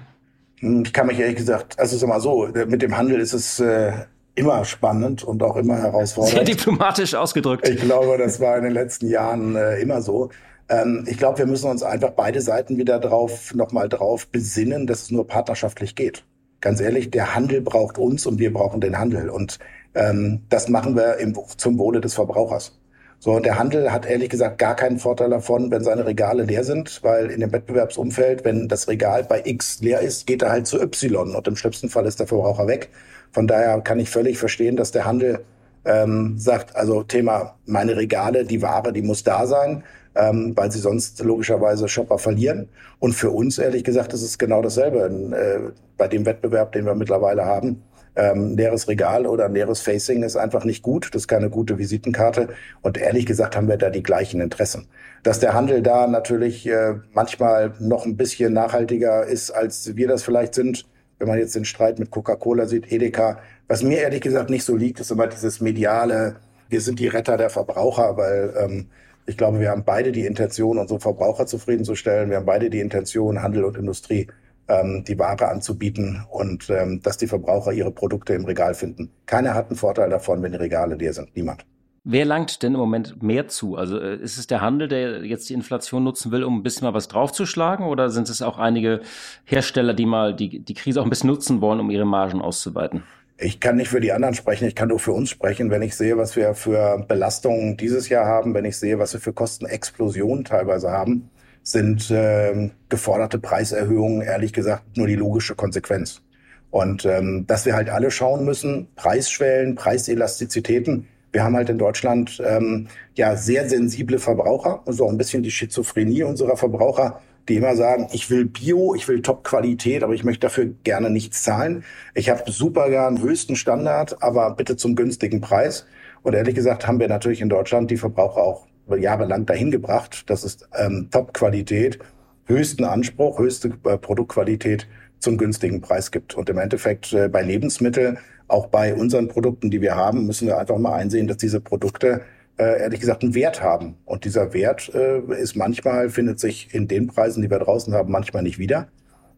[0.60, 3.60] Hm, ich kann mich ehrlich gesagt, also sag mal so, mit dem Handel ist es
[3.60, 3.92] äh,
[4.36, 6.36] immer spannend und auch immer herausfordernd.
[6.36, 7.68] Sehr diplomatisch ausgedrückt.
[7.68, 10.30] Ich glaube, das war in den letzten Jahren äh, immer so.
[10.70, 15.04] Ähm, ich glaube, wir müssen uns einfach beide Seiten wieder drauf, nochmal drauf besinnen, dass
[15.04, 16.24] es nur partnerschaftlich geht.
[16.62, 19.30] Ganz ehrlich, der Handel braucht uns und wir brauchen den Handel.
[19.30, 19.60] Und
[19.94, 22.80] ähm, das machen wir im, zum Wohle des Verbrauchers.
[23.20, 26.64] So, und der Handel hat ehrlich gesagt gar keinen Vorteil davon, wenn seine Regale leer
[26.64, 30.68] sind, weil in dem Wettbewerbsumfeld, wenn das Regal bei X leer ist, geht er halt
[30.68, 32.90] zu Y und im schlimmsten Fall ist der Verbraucher weg.
[33.32, 35.44] Von daher kann ich völlig verstehen, dass der Handel
[35.86, 39.84] ähm, sagt, also Thema meine Regale, die Ware, die muss da sein,
[40.16, 42.70] ähm, weil sie sonst logischerweise Shopper verlieren.
[43.00, 45.00] Und für uns, ehrlich gesagt, ist es genau dasselbe
[45.36, 47.82] äh, bei dem Wettbewerb, den wir mittlerweile haben
[48.16, 51.10] ähm, leeres Regal oder leeres Facing ist einfach nicht gut.
[51.14, 52.50] Das ist keine gute Visitenkarte.
[52.82, 54.88] Und ehrlich gesagt haben wir da die gleichen Interessen.
[55.24, 60.24] Dass der Handel da natürlich äh, manchmal noch ein bisschen nachhaltiger ist, als wir das
[60.24, 60.86] vielleicht sind,
[61.20, 63.40] wenn man jetzt den Streit mit Coca-Cola sieht, Edeka.
[63.68, 66.38] Was mir ehrlich gesagt nicht so liegt, ist immer dieses mediale,
[66.70, 68.88] wir sind die Retter der Verbraucher, weil ähm,
[69.26, 72.30] ich glaube, wir haben beide die Intention, unsere Verbraucher zufriedenzustellen.
[72.30, 74.28] Wir haben beide die Intention, Handel und Industrie
[74.68, 79.12] ähm, die Ware anzubieten und ähm, dass die Verbraucher ihre Produkte im Regal finden.
[79.26, 81.36] Keiner hat einen Vorteil davon, wenn die Regale leer sind.
[81.36, 81.66] Niemand.
[82.08, 83.76] Wer langt denn im Moment mehr zu?
[83.78, 86.86] Also äh, ist es der Handel, der jetzt die Inflation nutzen will, um ein bisschen
[86.86, 87.88] mal was draufzuschlagen?
[87.88, 89.02] Oder sind es auch einige
[89.44, 93.04] Hersteller, die mal die, die Krise auch ein bisschen nutzen wollen, um ihre Margen auszuweiten?
[93.38, 95.70] Ich kann nicht für die anderen sprechen, ich kann nur für uns sprechen.
[95.70, 99.20] Wenn ich sehe, was wir für Belastungen dieses Jahr haben, wenn ich sehe, was wir
[99.20, 101.30] für Kostenexplosionen teilweise haben,
[101.62, 106.22] sind äh, geforderte Preiserhöhungen ehrlich gesagt nur die logische Konsequenz.
[106.70, 111.08] Und ähm, dass wir halt alle schauen müssen, Preisschwellen, Preiselastizitäten.
[111.34, 115.52] Wir haben halt in Deutschland ähm, ja sehr sensible Verbraucher und so ein bisschen die
[115.52, 120.42] Schizophrenie unserer Verbraucher, die immer sagen, ich will Bio, ich will Top-Qualität, aber ich möchte
[120.42, 121.84] dafür gerne nichts zahlen.
[122.14, 125.86] Ich habe super gern höchsten Standard, aber bitte zum günstigen Preis.
[126.24, 128.66] Und ehrlich gesagt haben wir natürlich in Deutschland die Verbraucher auch
[128.98, 130.24] jahrelang dahin gebracht.
[130.28, 132.00] Das ist ähm, Top-Qualität,
[132.46, 134.88] höchsten Anspruch, höchste äh, Produktqualität
[135.20, 136.36] zum günstigen Preis gibt.
[136.36, 140.58] Und im Endeffekt äh, bei Lebensmitteln, auch bei unseren Produkten, die wir haben, müssen wir
[140.58, 142.22] einfach mal einsehen, dass diese Produkte
[142.58, 143.98] äh, ehrlich gesagt einen Wert haben.
[144.06, 148.12] Und dieser Wert äh, ist manchmal, findet sich in den Preisen, die wir draußen haben,
[148.12, 148.88] manchmal nicht wieder.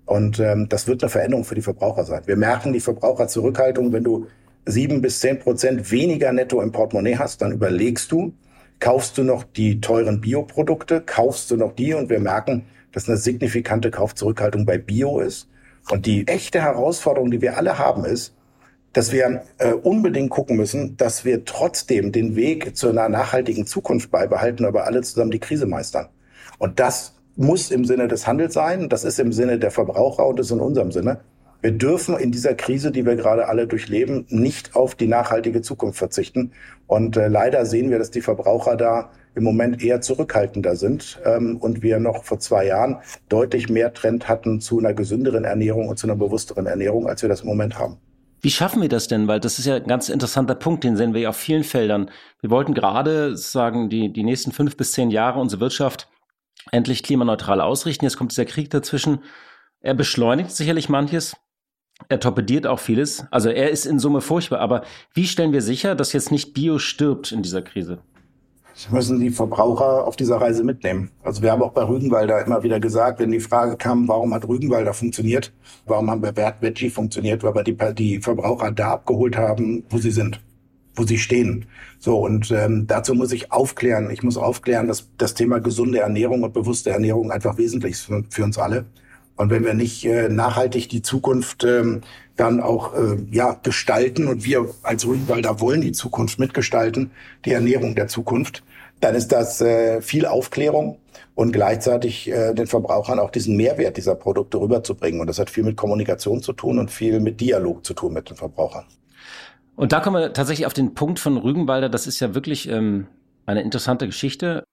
[0.06, 2.21] Und ähm, das wird eine Veränderung für die Verbraucher sein.
[2.25, 4.27] Wir merken die Verbraucherzurückhaltung, wenn du
[4.65, 8.34] sieben bis zehn Prozent weniger netto im Portemonnaie hast, dann überlegst du,
[8.80, 13.17] kaufst du noch die teuren Bioprodukte, kaufst du noch die und wir merken, dass eine
[13.17, 15.49] signifikante Kaufzurückhaltung bei Bio ist.
[15.89, 18.36] Und die echte Herausforderung, die wir alle haben, ist,
[18.93, 24.12] dass wir äh, unbedingt gucken müssen, dass wir trotzdem den Weg zu einer nachhaltigen Zukunft
[24.12, 26.08] beibehalten, aber alle zusammen die Krise meistern.
[26.58, 30.39] Und das muss im Sinne des Handels sein, das ist im Sinne der Verbraucher und
[30.39, 31.19] ist in unserem Sinne.
[31.62, 35.97] Wir dürfen in dieser Krise, die wir gerade alle durchleben, nicht auf die nachhaltige Zukunft
[35.97, 36.52] verzichten.
[36.86, 41.58] Und äh, leider sehen wir, dass die Verbraucher da im Moment eher zurückhaltender sind ähm,
[41.58, 42.97] und wir noch vor zwei Jahren
[43.30, 47.30] deutlich mehr Trend hatten zu einer gesünderen Ernährung und zu einer bewussteren Ernährung, als wir
[47.30, 47.97] das im Moment haben.
[48.41, 49.28] Wie schaffen wir das denn?
[49.28, 52.12] Weil das ist ja ein ganz interessanter Punkt, den sehen wir ja auf vielen Feldern.
[52.41, 56.08] Wir wollten gerade sagen, die, die nächsten fünf bis zehn Jahre unsere Wirtschaft
[56.71, 58.06] endlich klimaneutral ausrichten.
[58.06, 59.19] Jetzt kommt dieser Krieg dazwischen.
[59.80, 61.36] Er beschleunigt sicherlich manches.
[62.10, 63.26] Er torpediert auch vieles.
[63.32, 64.60] Also er ist in Summe furchtbar.
[64.60, 68.00] Aber wie stellen wir sicher, dass jetzt nicht Bio stirbt in dieser Krise?
[68.91, 71.09] Müssen die Verbraucher auf dieser Reise mitnehmen.
[71.23, 74.47] Also wir haben auch bei Rügenwalder immer wieder gesagt, wenn die Frage kam, warum hat
[74.47, 75.51] Rügenwalder funktioniert,
[75.87, 79.97] warum haben wir Bert Veggie funktioniert, weil wir die, die Verbraucher da abgeholt haben, wo
[79.97, 80.41] sie sind,
[80.95, 81.65] wo sie stehen.
[81.97, 84.11] So und ähm, dazu muss ich aufklären.
[84.11, 88.23] Ich muss aufklären, dass das Thema gesunde Ernährung und bewusste Ernährung einfach wesentlich ist für,
[88.29, 88.85] für uns alle.
[89.37, 92.01] Und wenn wir nicht äh, nachhaltig die Zukunft ähm,
[92.35, 97.11] dann auch äh, ja gestalten und wir als Rügenwalder wollen die Zukunft mitgestalten,
[97.45, 98.63] die Ernährung der Zukunft,
[98.99, 100.99] dann ist das äh, viel Aufklärung
[101.36, 105.21] und gleichzeitig äh, den Verbrauchern auch diesen Mehrwert dieser Produkte rüberzubringen.
[105.21, 108.29] Und das hat viel mit Kommunikation zu tun und viel mit Dialog zu tun mit
[108.29, 108.86] den Verbrauchern.
[109.75, 111.89] Und da kommen wir tatsächlich auf den Punkt von Rügenwalder.
[111.89, 113.07] Das ist ja wirklich ähm,
[113.45, 114.63] eine interessante Geschichte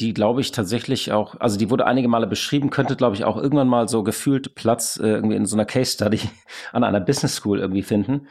[0.00, 3.36] die, glaube ich, tatsächlich auch, also die wurde einige Male beschrieben, könnte, glaube ich, auch
[3.36, 6.20] irgendwann mal so gefühlt Platz äh, irgendwie in so einer Case Study
[6.72, 8.26] an einer Business School irgendwie finden.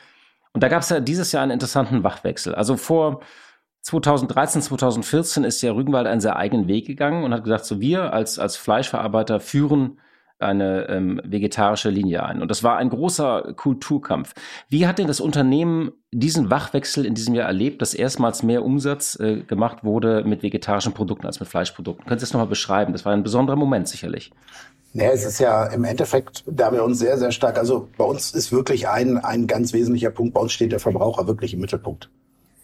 [0.51, 2.53] Und da gab es ja dieses Jahr einen interessanten Wachwechsel.
[2.53, 3.21] Also vor
[3.83, 8.13] 2013, 2014 ist ja Rügenwald einen sehr eigenen Weg gegangen und hat gesagt, so wir
[8.13, 9.99] als, als Fleischverarbeiter führen
[10.39, 12.41] eine ähm, vegetarische Linie ein.
[12.41, 14.33] Und das war ein großer Kulturkampf.
[14.69, 19.17] Wie hat denn das Unternehmen diesen Wachwechsel in diesem Jahr erlebt, dass erstmals mehr Umsatz
[19.19, 22.05] äh, gemacht wurde mit vegetarischen Produkten als mit Fleischprodukten?
[22.05, 22.93] Können Sie das nochmal beschreiben?
[22.93, 24.31] Das war ein besonderer Moment sicherlich.
[24.93, 28.31] Ja, es ist ja im Endeffekt, da wir uns sehr, sehr stark, also bei uns
[28.31, 32.09] ist wirklich ein, ein ganz wesentlicher Punkt, bei uns steht der Verbraucher wirklich im Mittelpunkt.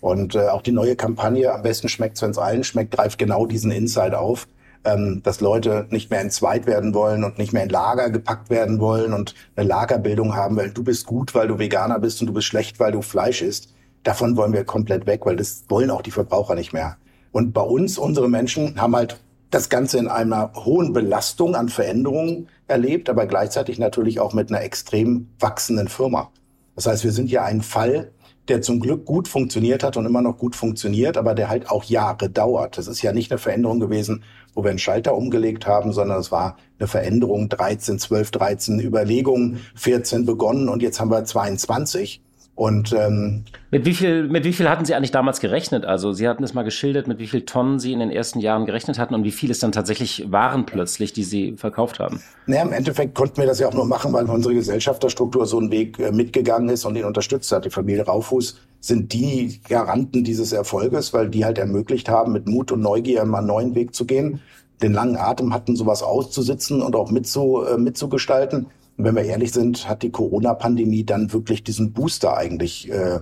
[0.01, 3.17] Und äh, auch die neue Kampagne, am besten schmeckt es, wenn es allen schmeckt, greift
[3.19, 4.47] genau diesen Insight auf
[4.85, 8.79] ähm, dass Leute nicht mehr entzweit werden wollen und nicht mehr in Lager gepackt werden
[8.79, 12.33] wollen und eine Lagerbildung haben, weil du bist gut, weil du Veganer bist und du
[12.33, 13.73] bist schlecht, weil du Fleisch isst.
[14.03, 16.97] Davon wollen wir komplett weg, weil das wollen auch die Verbraucher nicht mehr.
[17.31, 19.19] Und bei uns, unsere Menschen, haben halt
[19.51, 24.61] das Ganze in einer hohen Belastung an Veränderungen erlebt, aber gleichzeitig natürlich auch mit einer
[24.61, 26.31] extrem wachsenden Firma.
[26.75, 28.11] Das heißt, wir sind ja ein Fall,
[28.49, 31.83] der zum Glück gut funktioniert hat und immer noch gut funktioniert, aber der halt auch
[31.83, 32.77] Jahre dauert.
[32.77, 36.31] Das ist ja nicht eine Veränderung gewesen, wo wir einen Schalter umgelegt haben, sondern es
[36.31, 42.21] war eine Veränderung 13, 12, 13 Überlegungen, 14 begonnen und jetzt haben wir 22.
[42.59, 45.85] Und ähm, mit wie viel mit wie viel hatten Sie eigentlich damals gerechnet?
[45.85, 48.65] Also Sie hatten es mal geschildert, mit wie viel Tonnen Sie in den ersten Jahren
[48.65, 52.21] gerechnet hatten und wie viel es dann tatsächlich waren plötzlich, die Sie verkauft haben?
[52.47, 55.71] Naja, im Endeffekt konnten wir das ja auch nur machen, weil unsere Gesellschafterstruktur so einen
[55.71, 57.63] Weg äh, mitgegangen ist und ihn unterstützt hat.
[57.63, 62.73] Die Familie Raufuß sind die Garanten dieses Erfolges, weil die halt ermöglicht haben, mit Mut
[62.73, 64.41] und Neugier mal einen neuen Weg zu gehen,
[64.81, 68.65] den langen Atem hatten, sowas auszusitzen und auch mitzu, äh, mitzugestalten.
[69.01, 73.21] Wenn wir ehrlich sind, hat die Corona-Pandemie dann wirklich diesen Booster eigentlich, äh,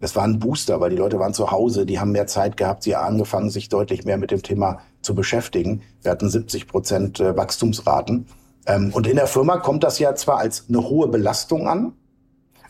[0.00, 2.94] war ein Booster, weil die Leute waren zu Hause, die haben mehr Zeit gehabt, sie
[2.94, 5.82] haben angefangen, sich deutlich mehr mit dem Thema zu beschäftigen.
[6.02, 8.26] Wir hatten 70 Prozent äh, Wachstumsraten.
[8.66, 11.92] Ähm, und in der Firma kommt das ja zwar als eine hohe Belastung an,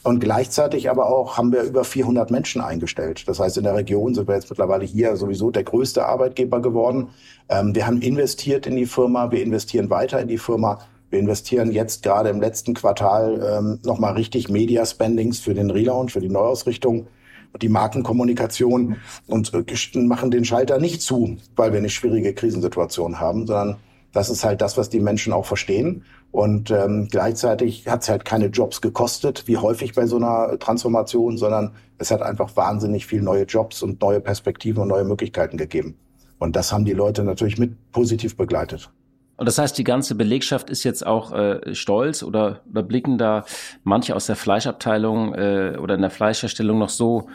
[0.06, 3.26] und gleichzeitig aber auch haben wir über 400 Menschen eingestellt.
[3.26, 7.08] Das heißt, in der Region sind wir jetzt mittlerweile hier sowieso der größte Arbeitgeber geworden.
[7.48, 10.78] Ähm, wir haben investiert in die Firma, wir investieren weiter in die Firma.
[11.10, 16.20] Wir investieren jetzt gerade im letzten Quartal ähm, nochmal richtig Media-Spendings für den Relaunch, für
[16.20, 17.06] die Neuausrichtung
[17.52, 23.20] und die Markenkommunikation und äh, machen den Schalter nicht zu, weil wir eine schwierige Krisensituation
[23.20, 23.76] haben, sondern
[24.12, 26.04] das ist halt das, was die Menschen auch verstehen.
[26.32, 31.38] Und ähm, gleichzeitig hat es halt keine Jobs gekostet, wie häufig bei so einer Transformation,
[31.38, 35.96] sondern es hat einfach wahnsinnig viel neue Jobs und neue Perspektiven und neue Möglichkeiten gegeben.
[36.38, 38.90] Und das haben die Leute natürlich mit positiv begleitet.
[39.36, 43.44] Und das heißt, die ganze Belegschaft ist jetzt auch äh, stolz oder, oder blicken da
[43.84, 47.28] manche aus der Fleischabteilung äh, oder in der Fleischherstellung noch so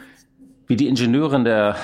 [0.66, 1.76] wie die Ingenieure der,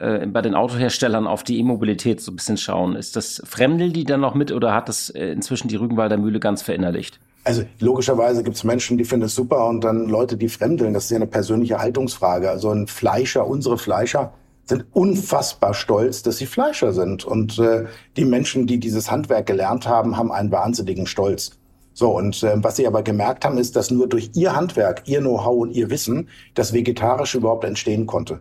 [0.00, 2.94] äh, äh, bei den Autoherstellern auf die E-Mobilität so ein bisschen schauen.
[2.94, 6.40] Ist das fremdeln die dann noch mit oder hat das äh, inzwischen die Rügenwalder Mühle
[6.40, 7.20] ganz verinnerlicht?
[7.44, 10.94] Also logischerweise gibt es Menschen, die finden es super und dann Leute, die fremdeln.
[10.94, 12.50] Das ist ja eine persönliche Haltungsfrage.
[12.50, 14.32] Also ein Fleischer, unsere Fleischer,
[14.66, 17.24] sind unfassbar stolz, dass sie Fleischer sind.
[17.24, 17.84] Und äh,
[18.16, 21.58] die Menschen, die dieses Handwerk gelernt haben, haben einen wahnsinnigen Stolz.
[21.92, 25.20] So, und äh, was sie aber gemerkt haben, ist, dass nur durch ihr Handwerk, ihr
[25.20, 28.40] Know-how und ihr Wissen das Vegetarische überhaupt entstehen konnte.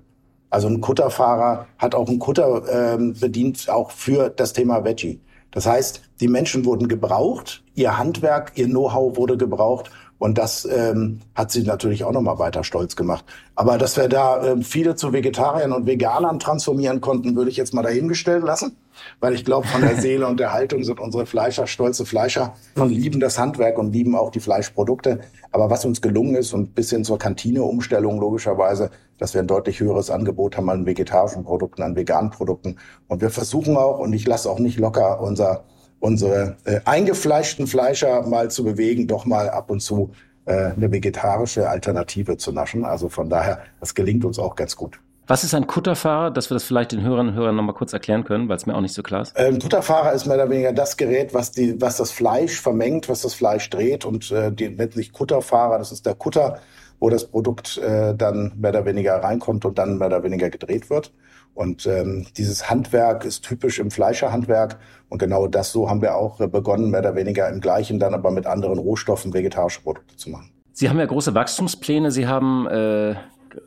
[0.50, 5.20] Also ein Kutterfahrer hat auch einen Kutter äh, bedient, auch für das Thema Veggie.
[5.52, 11.20] Das heißt, die Menschen wurden gebraucht, ihr Handwerk, ihr Know-how wurde gebraucht und das ähm,
[11.36, 13.26] hat sie natürlich auch nochmal weiter stolz gemacht.
[13.56, 17.74] Aber dass wir da äh, viele zu Vegetariern und Veganern transformieren konnten, würde ich jetzt
[17.74, 18.78] mal dahingestellt lassen.
[19.20, 22.90] Weil ich glaube, von der Seele und der Haltung sind unsere Fleischer stolze Fleischer und
[22.90, 25.20] lieben das Handwerk und lieben auch die Fleischprodukte.
[25.52, 29.80] Aber was uns gelungen ist und bis hin zur Kantine-Umstellung logischerweise, dass wir ein deutlich
[29.80, 32.78] höheres Angebot haben an vegetarischen Produkten, an veganen Produkten.
[33.08, 35.66] Und wir versuchen auch, und ich lasse auch nicht locker, unser
[36.04, 40.12] unsere äh, eingefleischten Fleischer mal zu bewegen, doch mal ab und zu
[40.46, 42.84] äh, eine vegetarische Alternative zu naschen.
[42.84, 45.00] Also von daher, das gelingt uns auch ganz gut.
[45.28, 48.26] Was ist ein Kutterfahrer, dass wir das vielleicht den Hörern und Hörern nochmal kurz erklären
[48.26, 49.38] können, weil es mir auch nicht so klar ist?
[49.38, 53.08] Ein ähm, Kutterfahrer ist mehr oder weniger das Gerät, was, die, was das Fleisch vermengt,
[53.08, 55.78] was das Fleisch dreht und äh, die nennt sich Kutterfahrer.
[55.78, 56.60] Das ist der Kutter,
[57.00, 60.90] wo das Produkt äh, dann mehr oder weniger reinkommt und dann mehr oder weniger gedreht
[60.90, 61.14] wird.
[61.54, 64.80] Und ähm, dieses Handwerk ist typisch im Fleischerhandwerk.
[65.10, 68.32] Und genau das so haben wir auch begonnen, mehr oder weniger im gleichen, dann aber
[68.32, 70.52] mit anderen Rohstoffen vegetarische Produkte zu machen.
[70.72, 72.10] Sie haben ja große Wachstumspläne.
[72.10, 73.16] Sie haben äh,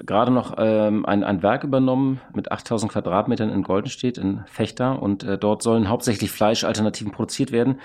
[0.05, 5.01] gerade noch ähm, ein, ein Werk übernommen mit 8000 Quadratmetern in Goldenstedt, in Fechter.
[5.01, 7.81] Und äh, dort sollen hauptsächlich Fleischalternativen produziert werden.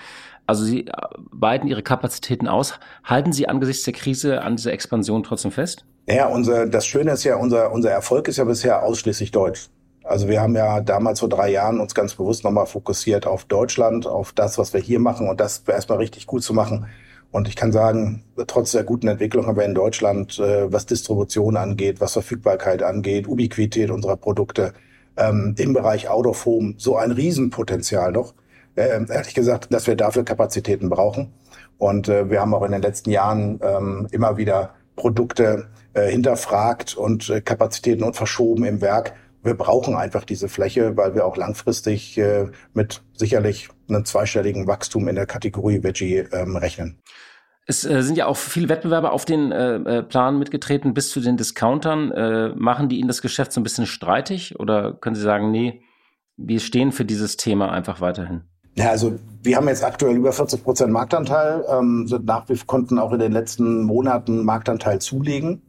[0.46, 0.92] Also Sie äh,
[1.30, 2.80] weiten Ihre Kapazitäten aus.
[3.04, 5.84] Halten Sie angesichts der Krise an dieser Expansion trotzdem fest?
[6.08, 9.68] Ja, unser, das Schöne ist ja, unser, unser Erfolg ist ja bisher ausschließlich deutsch.
[10.04, 14.06] Also wir haben ja damals vor drei Jahren uns ganz bewusst nochmal fokussiert auf Deutschland,
[14.06, 16.86] auf das, was wir hier machen und das erstmal richtig gut zu machen.
[17.30, 21.56] Und ich kann sagen, trotz der guten Entwicklung haben wir in Deutschland, äh, was Distribution
[21.56, 24.74] angeht, was Verfügbarkeit angeht, Ubiquität unserer Produkte,
[25.16, 28.34] ähm, im Bereich Out of Home so ein Riesenpotenzial noch.
[28.74, 31.32] Äh, ehrlich gesagt, dass wir dafür Kapazitäten brauchen.
[31.78, 36.96] Und äh, wir haben auch in den letzten Jahren ähm, immer wieder Produkte äh, hinterfragt
[36.96, 41.36] und äh, Kapazitäten und verschoben im Werk, wir brauchen einfach diese Fläche, weil wir auch
[41.36, 47.00] langfristig äh, mit sicherlich einem zweistelligen Wachstum in der Kategorie Veggie ähm, rechnen.
[47.66, 51.20] Es äh, sind ja auch viele Wettbewerber auf den äh, äh, Plan mitgetreten bis zu
[51.20, 52.10] den Discountern.
[52.10, 55.82] Äh, machen die Ihnen das Geschäft so ein bisschen streitig oder können Sie sagen, nee,
[56.36, 58.42] wir stehen für dieses Thema einfach weiterhin?
[58.74, 61.64] Ja, also wir haben jetzt aktuell über 40 Prozent Marktanteil.
[61.68, 65.62] Ähm, sind nach, wir konnten auch in den letzten Monaten Marktanteil zulegen.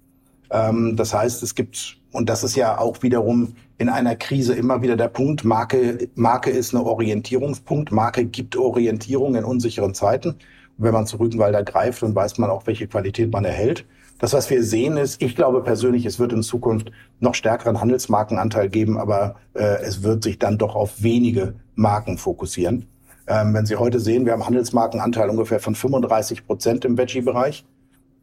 [0.49, 4.81] Ähm, das heißt, es gibt, und das ist ja auch wiederum in einer Krise immer
[4.83, 10.29] wieder der Punkt, Marke, Marke ist eine Orientierungspunkt, Marke gibt Orientierung in unsicheren Zeiten.
[10.29, 10.37] Und
[10.77, 13.85] wenn man zu Rügenwalder greift, dann weiß man auch, welche Qualität man erhält.
[14.19, 18.69] Das, was wir sehen, ist, ich glaube persönlich, es wird in Zukunft noch stärkeren Handelsmarkenanteil
[18.69, 22.85] geben, aber äh, es wird sich dann doch auf wenige Marken fokussieren.
[23.25, 27.65] Ähm, wenn Sie heute sehen, wir haben Handelsmarkenanteil ungefähr von 35 Prozent im Veggie-Bereich.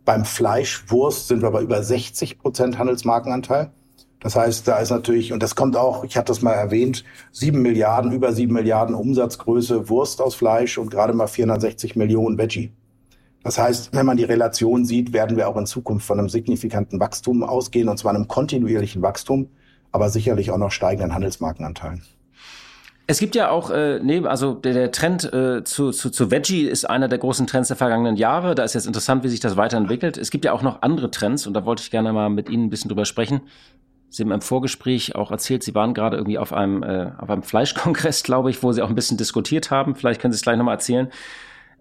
[0.05, 3.73] Beim Fleisch, Wurst sind wir bei über 60 Prozent Handelsmarkenanteil.
[4.21, 7.63] Das heißt, da ist natürlich, und das kommt auch, ich hatte das mal erwähnt, sieben
[7.63, 12.73] Milliarden, über sieben Milliarden Umsatzgröße Wurst aus Fleisch und gerade mal 460 Millionen Veggie.
[13.43, 17.01] Das heißt, wenn man die Relation sieht, werden wir auch in Zukunft von einem signifikanten
[17.01, 19.49] Wachstum ausgehen, und zwar einem kontinuierlichen Wachstum,
[19.93, 22.03] aber sicherlich auch noch steigenden Handelsmarkenanteilen.
[23.07, 26.69] Es gibt ja auch, äh, nee, also der, der Trend äh, zu, zu, zu Veggie
[26.69, 28.55] ist einer der großen Trends der vergangenen Jahre.
[28.55, 30.17] Da ist jetzt interessant, wie sich das weiterentwickelt.
[30.17, 32.67] Es gibt ja auch noch andere Trends und da wollte ich gerne mal mit Ihnen
[32.67, 33.41] ein bisschen drüber sprechen.
[34.11, 37.43] Sie haben im Vorgespräch auch erzählt, Sie waren gerade irgendwie auf einem, äh, auf einem
[37.43, 39.95] Fleischkongress, glaube ich, wo Sie auch ein bisschen diskutiert haben.
[39.95, 41.11] Vielleicht können Sie es gleich nochmal erzählen.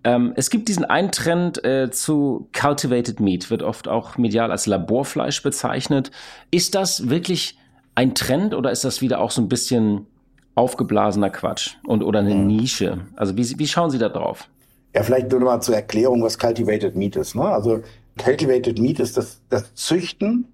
[0.03, 4.65] Ähm, es gibt diesen einen Trend äh, zu Cultivated Meat, wird oft auch medial als
[4.65, 6.11] Laborfleisch bezeichnet.
[6.51, 7.57] Ist das wirklich
[7.95, 10.07] ein Trend oder ist das wieder auch so ein bisschen
[10.55, 12.99] aufgeblasener Quatsch und oder eine Nische.
[13.15, 14.49] Also wie, wie schauen Sie da drauf?
[14.93, 17.35] Ja, vielleicht nur mal zur Erklärung, was Cultivated Meat ist.
[17.35, 17.43] Ne?
[17.43, 17.81] Also
[18.17, 20.47] Cultivated Meat ist das, das Züchten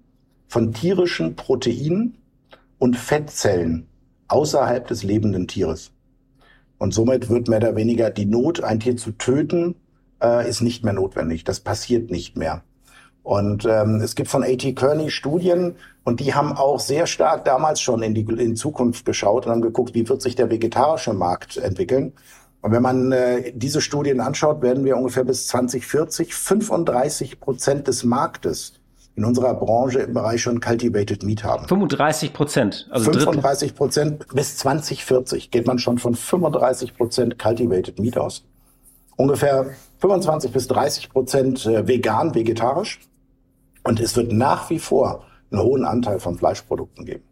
[0.48, 2.18] von tierischen Proteinen
[2.78, 3.88] und Fettzellen
[4.28, 5.92] außerhalb des lebenden Tieres.
[6.78, 9.76] Und somit wird mehr oder weniger die Not, ein Tier zu töten,
[10.22, 11.44] äh, ist nicht mehr notwendig.
[11.44, 12.62] Das passiert nicht mehr.
[13.22, 14.74] Und ähm, es gibt von A.T.
[14.74, 19.46] Kearney Studien und die haben auch sehr stark damals schon in die in Zukunft geschaut
[19.46, 22.12] und haben geguckt, wie wird sich der vegetarische Markt entwickeln.
[22.60, 28.04] Und wenn man äh, diese Studien anschaut, werden wir ungefähr bis 2040 35 Prozent des
[28.04, 28.74] Marktes
[29.16, 31.66] in unserer Branche im Bereich schon Cultivated Meat haben.
[31.66, 32.86] 35 Prozent.
[32.90, 38.44] Also 35 Prozent bis 2040 geht man schon von 35 Prozent Cultivated Meat aus.
[39.16, 43.00] Ungefähr 25 bis 30 Prozent äh, vegan, vegetarisch
[43.82, 47.24] und es wird nach wie vor einen hohen Anteil von Fleischprodukten geben.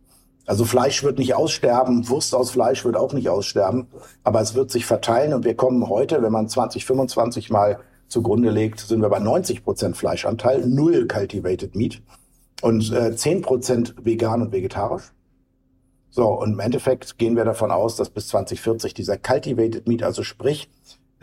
[0.47, 3.89] Also Fleisch wird nicht aussterben, Wurst aus Fleisch wird auch nicht aussterben,
[4.23, 7.81] aber es wird sich verteilen und wir kommen heute, wenn man 2025 mal
[8.15, 12.01] zugrunde legt, sind wir bei 90 Prozent Fleischanteil, null Cultivated Meat
[12.63, 15.13] und äh, 10 Prozent vegan und vegetarisch.
[16.11, 20.23] So, und im Endeffekt gehen wir davon aus, dass bis 2040 dieser Cultivated Meat, also
[20.23, 20.71] sprich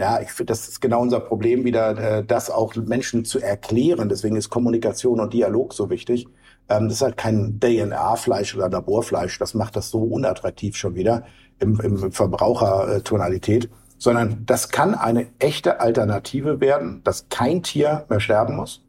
[0.01, 4.09] ja, ich finde, das ist genau unser Problem, wieder äh, das auch Menschen zu erklären.
[4.09, 6.27] Deswegen ist Kommunikation und Dialog so wichtig.
[6.69, 9.37] Ähm, das ist halt kein DNA-Fleisch oder Laborfleisch.
[9.37, 11.25] Das macht das so unattraktiv schon wieder
[11.59, 13.69] im, im Verbrauchertonalität.
[14.01, 18.83] Sondern das kann eine echte Alternative werden, dass kein Tier mehr sterben muss.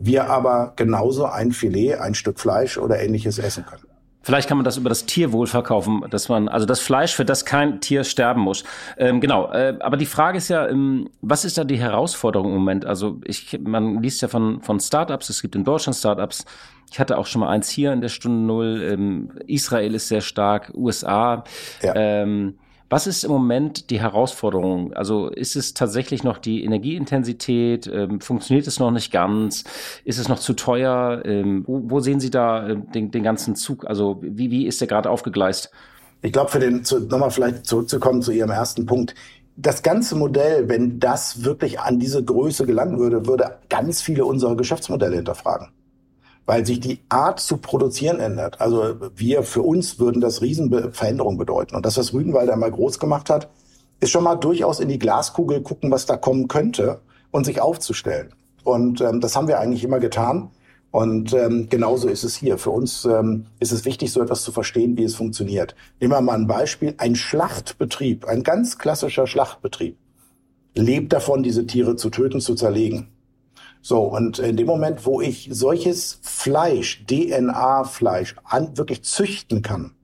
[0.00, 3.84] Wir aber genauso ein Filet, ein Stück Fleisch oder ähnliches essen können.
[4.24, 7.44] Vielleicht kann man das über das Tierwohl verkaufen, dass man, also das Fleisch, für das
[7.44, 8.64] kein Tier sterben muss.
[8.96, 12.58] Ähm, genau, äh, aber die Frage ist ja, ähm, was ist da die Herausforderung im
[12.58, 12.84] Moment?
[12.84, 16.44] Also ich, man liest ja von, von Startups, es gibt in Deutschland Startups.
[16.90, 18.82] Ich hatte auch schon mal eins hier in der Stunde Null.
[18.92, 21.44] Ähm, Israel ist sehr stark, USA.
[21.82, 21.94] Ja.
[21.94, 22.58] Ähm,
[22.92, 24.92] was ist im Moment die Herausforderung?
[24.92, 27.86] Also ist es tatsächlich noch die Energieintensität?
[27.86, 29.64] Ähm, funktioniert es noch nicht ganz?
[30.04, 31.22] Ist es noch zu teuer?
[31.24, 33.86] Ähm, wo, wo, sehen Sie da äh, den, den, ganzen Zug?
[33.86, 35.70] Also wie, wie ist der gerade aufgegleist?
[36.20, 39.14] Ich glaube, für den, zu, nochmal vielleicht zurückzukommen zu Ihrem ersten Punkt.
[39.56, 44.54] Das ganze Modell, wenn das wirklich an diese Größe gelangen würde, würde ganz viele unserer
[44.54, 45.68] Geschäftsmodelle hinterfragen
[46.46, 48.60] weil sich die Art zu produzieren ändert.
[48.60, 51.76] Also wir für uns würden das Riesenveränderung bedeuten.
[51.76, 53.48] Und das, was Rügenwalder mal groß gemacht hat,
[54.00, 57.00] ist schon mal durchaus in die Glaskugel gucken, was da kommen könnte
[57.30, 58.34] und sich aufzustellen.
[58.64, 60.50] Und ähm, das haben wir eigentlich immer getan.
[60.90, 62.58] Und ähm, genauso ist es hier.
[62.58, 65.74] Für uns ähm, ist es wichtig, so etwas zu verstehen, wie es funktioniert.
[66.00, 66.94] Nehmen wir mal ein Beispiel.
[66.98, 69.96] Ein Schlachtbetrieb, ein ganz klassischer Schlachtbetrieb,
[70.74, 73.08] lebt davon, diese Tiere zu töten, zu zerlegen.
[73.84, 78.36] So, und in dem Moment, wo ich solches Fleisch, DNA-Fleisch,
[78.76, 79.96] wirklich züchten kann,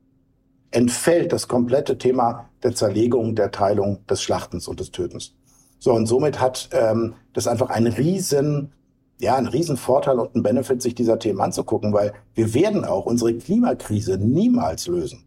[0.72, 5.36] entfällt das komplette Thema der Zerlegung, der Teilung, des Schlachtens und des Tötens.
[5.78, 8.72] So, und somit hat ähm, das einfach einen riesen,
[9.20, 13.06] ja, einen riesen Vorteil und einen Benefit, sich dieser Themen anzugucken, weil wir werden auch
[13.06, 15.24] unsere Klimakrise niemals lösen.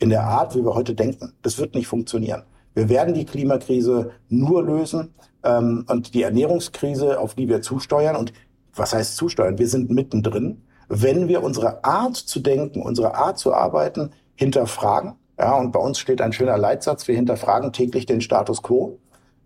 [0.00, 1.32] In der Art, wie wir heute denken.
[1.42, 2.42] Das wird nicht funktionieren.
[2.74, 8.16] Wir werden die Klimakrise nur lösen ähm, und die Ernährungskrise, auf die wir zusteuern.
[8.16, 8.32] Und
[8.74, 9.58] was heißt zusteuern?
[9.58, 10.62] Wir sind mittendrin.
[10.88, 15.98] Wenn wir unsere Art zu denken, unsere Art zu arbeiten, hinterfragen, ja, und bei uns
[15.98, 18.98] steht ein schöner Leitsatz, wir hinterfragen täglich den Status quo,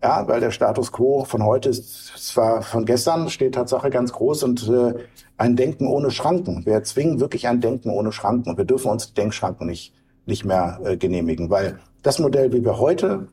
[0.03, 4.43] Ja, weil der Status quo von heute ist zwar von gestern, steht Tatsache ganz groß
[4.43, 4.95] und äh,
[5.37, 6.65] ein Denken ohne Schranken.
[6.65, 9.93] Wir zwingen wirklich ein Denken ohne Schranken und wir dürfen uns die Denkschranken nicht,
[10.25, 13.27] nicht mehr äh, genehmigen, weil das Modell, wie wir heute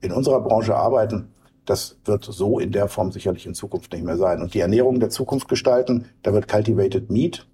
[0.00, 1.34] in unserer Branche arbeiten,
[1.66, 4.40] das wird so in der Form sicherlich in Zukunft nicht mehr sein.
[4.40, 7.46] Und die Ernährung der Zukunft gestalten, da wird Cultivated Meat,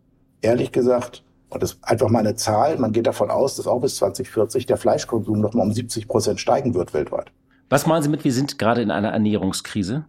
[0.42, 3.80] ehrlich gesagt, und das ist einfach mal eine Zahl, man geht davon aus, dass auch
[3.80, 7.30] bis 2040 der Fleischkonsum noch mal um 70 Prozent steigen wird weltweit.
[7.68, 10.04] Was meinen Sie mit, wir sind gerade in einer Ernährungskrise?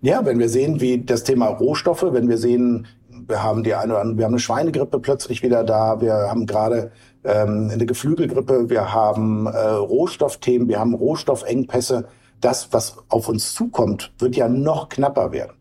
[0.00, 3.92] Ja, wenn wir sehen, wie das Thema Rohstoffe, wenn wir sehen, wir haben die eine
[3.92, 6.90] oder andere, wir haben eine Schweinegrippe plötzlich wieder da, wir haben gerade
[7.22, 12.06] ähm, eine Geflügelgrippe, wir haben äh, Rohstoffthemen, wir haben Rohstoffengpässe.
[12.42, 15.56] Das, was auf uns zukommt, wird ja noch knapper werden.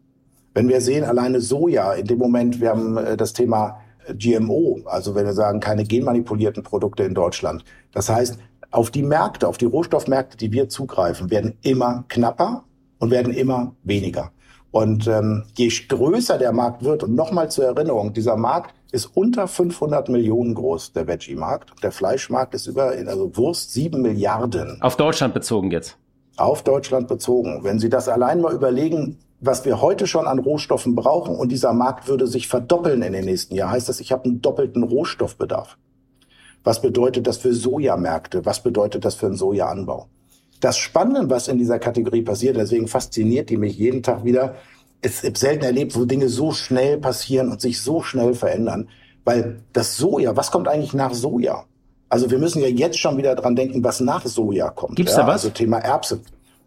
[0.54, 3.80] Wenn wir sehen, alleine Soja, in dem Moment, wir haben äh, das Thema
[4.14, 7.64] GMO, also wenn wir sagen, keine genmanipulierten Produkte in Deutschland.
[7.94, 8.40] Das heißt,
[8.72, 12.64] auf die Märkte, auf die Rohstoffmärkte, die wir zugreifen, werden immer knapper
[13.00, 14.32] und werden immer weniger.
[14.72, 19.48] Und ähm, je größer der Markt wird, und nochmal zur Erinnerung, dieser Markt ist unter
[19.48, 21.84] 500 Millionen groß, der Veggie-Markt.
[21.84, 24.82] Der Fleischmarkt ist über, also Wurst, 7 Milliarden.
[24.82, 25.98] Auf Deutschland bezogen jetzt?
[26.38, 27.64] Auf Deutschland bezogen.
[27.64, 31.74] Wenn Sie das allein mal überlegen, was wir heute schon an Rohstoffen brauchen und dieser
[31.74, 35.78] Markt würde sich verdoppeln in den nächsten Jahren, heißt das, ich habe einen doppelten Rohstoffbedarf.
[36.64, 38.46] Was bedeutet das für Sojamärkte?
[38.46, 40.08] Was bedeutet das für einen Sojaanbau?
[40.60, 44.56] Das Spannende, was in dieser Kategorie passiert, deswegen fasziniert die mich jeden Tag wieder,
[45.02, 48.90] es ist selten erlebt, wo Dinge so schnell passieren und sich so schnell verändern.
[49.26, 51.66] Weil das Soja, was kommt eigentlich nach Soja?
[52.12, 54.98] Also wir müssen ja jetzt schon wieder dran denken, was nach Soja kommt.
[54.98, 55.46] Gibt's da was?
[55.46, 56.20] Also Thema Erbse.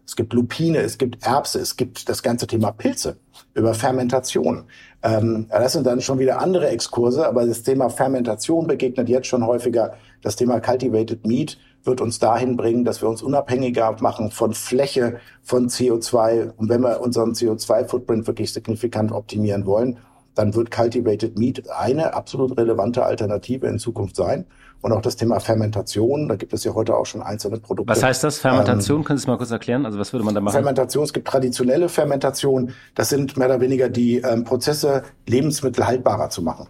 [0.03, 3.17] Es gibt Lupine, es gibt Erbse, es gibt das ganze Thema Pilze
[3.53, 4.63] über Fermentation.
[5.03, 9.45] Ähm, das sind dann schon wieder andere Exkurse, aber das Thema Fermentation begegnet jetzt schon
[9.45, 9.93] häufiger.
[10.23, 15.19] Das Thema Cultivated Meat wird uns dahin bringen, dass wir uns unabhängiger machen von Fläche,
[15.43, 16.53] von CO2.
[16.57, 19.99] Und wenn wir unseren CO2-Footprint wirklich signifikant optimieren wollen,
[20.33, 24.45] dann wird Cultivated Meat eine absolut relevante Alternative in Zukunft sein.
[24.85, 27.91] Und auch das Thema Fermentation, da gibt es ja heute auch schon einzelne Produkte.
[27.91, 28.37] Was heißt das?
[28.37, 28.99] Fermentation?
[28.99, 29.83] Ähm, Können Sie es mal kurz erklären?
[29.83, 30.53] Also was würde man da machen?
[30.53, 32.71] Fermentation, es gibt traditionelle Fermentation.
[32.93, 36.67] Das sind mehr oder weniger die ähm, Prozesse, Lebensmittel haltbarer zu machen.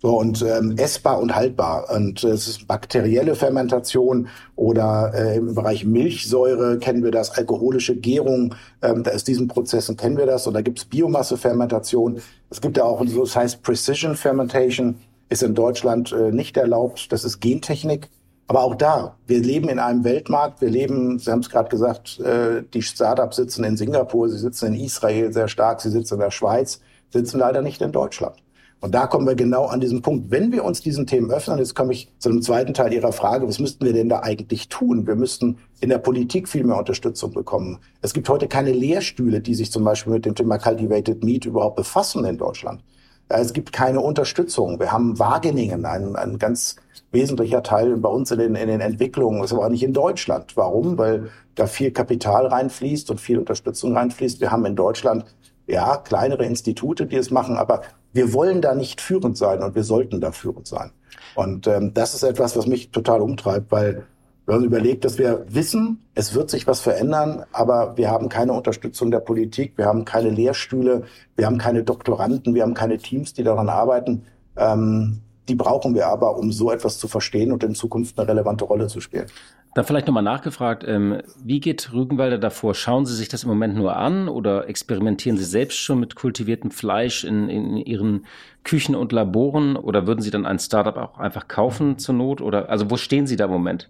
[0.00, 1.90] So, und ähm, essbar und haltbar.
[1.94, 7.94] Und äh, es ist bakterielle Fermentation oder äh, im Bereich Milchsäure kennen wir das, alkoholische
[7.94, 10.46] Gärung, ähm, da ist diesen Prozessen kennen wir das.
[10.46, 12.22] Und da gibt's Biomassefermentation.
[12.48, 14.96] Es gibt ja auch, so das heißt Precision Fermentation,
[15.32, 17.10] ist in Deutschland äh, nicht erlaubt.
[17.10, 18.08] Das ist Gentechnik.
[18.48, 22.20] Aber auch da, wir leben in einem Weltmarkt, wir leben, Sie haben es gerade gesagt,
[22.20, 26.20] äh, die Startups sitzen in Singapur, sie sitzen in Israel sehr stark, sie sitzen in
[26.20, 26.80] der Schweiz,
[27.10, 28.36] sitzen leider nicht in Deutschland.
[28.80, 30.32] Und da kommen wir genau an diesen Punkt.
[30.32, 33.46] Wenn wir uns diesen Themen öffnen, jetzt komme ich zu dem zweiten Teil Ihrer Frage,
[33.46, 35.06] was müssten wir denn da eigentlich tun?
[35.06, 37.78] Wir müssten in der Politik viel mehr Unterstützung bekommen.
[38.00, 41.76] Es gibt heute keine Lehrstühle, die sich zum Beispiel mit dem Thema Cultivated Meat überhaupt
[41.76, 42.82] befassen in Deutschland.
[43.28, 44.78] Es gibt keine Unterstützung.
[44.78, 46.76] Wir haben Wageningen, ein, ein ganz
[47.12, 50.56] wesentlicher Teil bei uns in den, in den Entwicklungen, ist aber auch nicht in Deutschland.
[50.56, 50.98] Warum?
[50.98, 54.40] Weil da viel Kapital reinfließt und viel Unterstützung reinfließt.
[54.40, 55.24] Wir haben in Deutschland
[55.66, 59.84] ja kleinere Institute, die es machen, aber wir wollen da nicht führend sein und wir
[59.84, 60.90] sollten da führend sein.
[61.34, 64.06] Und ähm, das ist etwas, was mich total umtreibt, weil
[64.46, 68.52] wir haben überlegt, dass wir wissen, es wird sich was verändern, aber wir haben keine
[68.52, 71.04] Unterstützung der Politik, wir haben keine Lehrstühle,
[71.36, 74.24] wir haben keine Doktoranden, wir haben keine Teams, die daran arbeiten.
[74.56, 78.64] Ähm, die brauchen wir aber, um so etwas zu verstehen und in Zukunft eine relevante
[78.64, 79.26] Rolle zu spielen.
[79.74, 82.74] Da vielleicht nochmal nachgefragt, ähm, wie geht Rügenwalder davor?
[82.74, 86.70] Schauen Sie sich das im Moment nur an oder experimentieren Sie selbst schon mit kultiviertem
[86.70, 88.26] Fleisch in, in Ihren
[88.64, 92.42] Küchen und Laboren oder würden Sie dann ein Startup auch einfach kaufen zur Not?
[92.42, 93.88] Oder also wo stehen Sie da im Moment?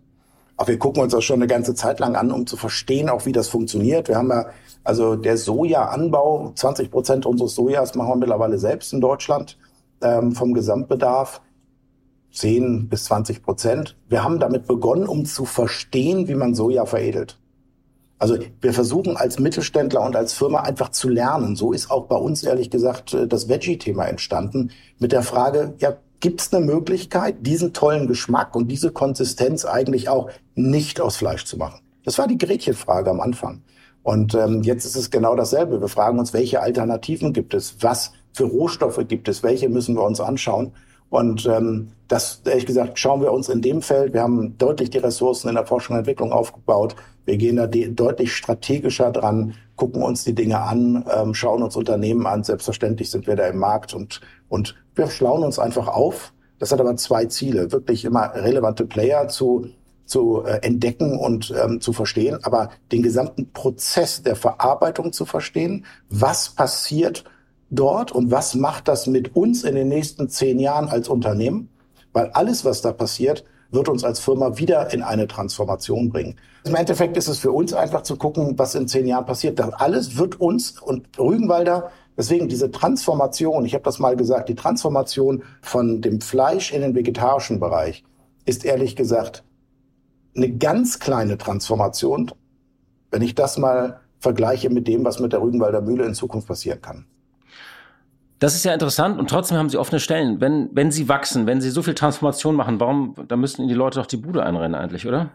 [0.57, 3.27] Auch wir gucken uns das schon eine ganze Zeit lang an, um zu verstehen, auch
[3.27, 4.09] wie das funktioniert.
[4.09, 4.47] Wir haben ja,
[4.85, 9.59] also der Sojaanbau, 20 Prozent unseres Sojas machen wir mittlerweile selbst in Deutschland
[10.03, 11.41] ähm, vom Gesamtbedarf.
[12.33, 13.97] 10 bis 20 Prozent.
[14.09, 17.39] Wir haben damit begonnen, um zu verstehen, wie man Soja veredelt.
[18.19, 21.57] Also wir versuchen als Mittelständler und als Firma einfach zu lernen.
[21.57, 25.97] So ist auch bei uns ehrlich gesagt äh, das Veggie-Thema entstanden mit der Frage, ja,
[26.23, 31.45] gibt es eine Möglichkeit, diesen tollen Geschmack und diese Konsistenz eigentlich auch nicht aus Fleisch
[31.45, 31.81] zu machen?
[32.05, 33.63] Das war die Gretchenfrage am Anfang.
[34.03, 35.81] Und ähm, jetzt ist es genau dasselbe.
[35.81, 37.77] Wir fragen uns, welche Alternativen gibt es?
[37.81, 39.43] Was für Rohstoffe gibt es?
[39.43, 40.73] Welche müssen wir uns anschauen?
[41.11, 44.15] Und ähm, das, ehrlich gesagt, schauen wir uns in dem Feld.
[44.15, 46.97] Wir haben deutlich die Ressourcen in der Forschung und Entwicklung aufgebaut.
[47.27, 52.27] Wir gehen da deutlich strategischer dran, gucken uns die Dinge an, ähm, schauen uns Unternehmen
[52.27, 52.45] an.
[52.45, 54.21] Selbstverständlich sind wir da im Markt und,
[54.53, 56.35] und wir schlauen uns einfach auf.
[56.59, 57.73] Das hat aber zwei Ziele.
[57.73, 59.69] Wirklich immer relevante Player zu,
[60.05, 65.87] zu äh, entdecken und ähm, zu verstehen, aber den gesamten Prozess der Verarbeitung zu verstehen.
[66.11, 67.25] Was passiert
[67.71, 71.71] dort und was macht das mit uns in den nächsten zehn Jahren als Unternehmen?
[72.13, 76.37] Weil alles, was da passiert, wird uns als Firma wieder in eine Transformation bringen.
[76.65, 79.59] Im Endeffekt ist es für uns einfach zu gucken, was in zehn Jahren passiert.
[79.59, 84.55] Das alles wird uns und Rügenwalder Deswegen diese Transformation, ich habe das mal gesagt, die
[84.55, 88.05] Transformation von dem Fleisch in den vegetarischen Bereich
[88.45, 89.45] ist ehrlich gesagt
[90.37, 92.31] eine ganz kleine Transformation,
[93.11, 96.81] wenn ich das mal vergleiche mit dem, was mit der Rügenwalder Mühle in Zukunft passieren
[96.81, 97.07] kann.
[98.39, 100.41] Das ist ja interessant und trotzdem haben Sie offene Stellen.
[100.41, 103.75] Wenn, wenn Sie wachsen, wenn Sie so viel Transformation machen, warum, da müssten Ihnen die
[103.75, 105.31] Leute doch die Bude einrennen eigentlich, oder?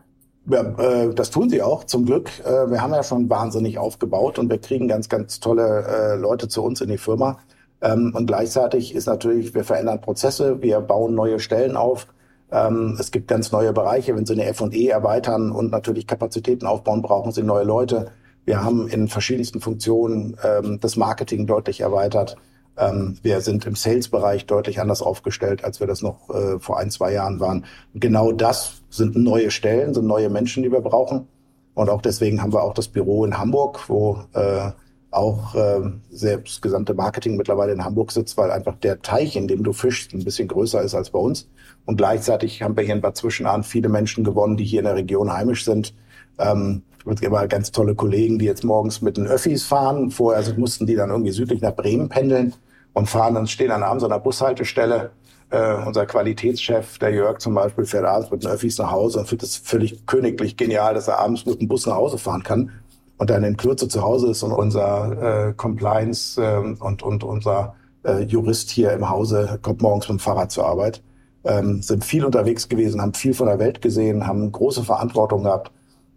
[0.49, 2.29] Ja, äh, das tun sie auch, zum Glück.
[2.45, 6.47] Äh, wir haben ja schon wahnsinnig aufgebaut und wir kriegen ganz, ganz tolle äh, Leute
[6.47, 7.39] zu uns in die Firma.
[7.81, 12.07] Ähm, und gleichzeitig ist natürlich, wir verändern Prozesse, wir bauen neue Stellen auf.
[12.51, 14.15] Ähm, es gibt ganz neue Bereiche.
[14.15, 18.11] Wenn Sie eine F&E erweitern und natürlich Kapazitäten aufbauen, brauchen Sie neue Leute.
[18.45, 22.37] Wir haben in verschiedensten Funktionen ähm, das Marketing deutlich erweitert.
[22.77, 26.91] Ähm, wir sind im Sales-Bereich deutlich anders aufgestellt, als wir das noch äh, vor ein,
[26.91, 27.65] zwei Jahren waren.
[27.95, 31.27] Genau das sind neue Stellen, sind neue Menschen, die wir brauchen.
[31.73, 34.71] Und auch deswegen haben wir auch das Büro in Hamburg, wo äh,
[35.09, 35.79] auch äh,
[36.11, 40.13] das gesamte Marketing mittlerweile in Hamburg sitzt, weil einfach der Teich, in dem du fischst,
[40.13, 41.49] ein bisschen größer ist als bei uns.
[41.85, 44.95] Und gleichzeitig haben wir hier in Bad Zwischenahn viele Menschen gewonnen, die hier in der
[44.95, 45.95] Region heimisch sind.
[46.37, 50.11] Ähm, gibt aber ganz tolle Kollegen, die jetzt morgens mit den Öffis fahren.
[50.11, 52.53] Vorher mussten die dann irgendwie südlich nach Bremen pendeln
[52.97, 55.11] und fahren dann, stehen dann abends an der Bushaltestelle.
[55.51, 59.27] Äh, unser Qualitätschef, der Jörg zum Beispiel, fährt abends mit den Öffis nach Hause und
[59.27, 62.71] findet es völlig königlich genial, dass er abends mit dem Bus nach Hause fahren kann
[63.19, 67.75] und dann in Kürze zu Hause ist und unser äh, Compliance äh, und, und unser
[68.03, 71.03] äh, Jurist hier im Hause kommt morgens mit dem Fahrrad zur Arbeit.
[71.43, 75.71] Ähm, sind viel unterwegs gewesen, haben viel von der Welt gesehen, haben große Verantwortung gehabt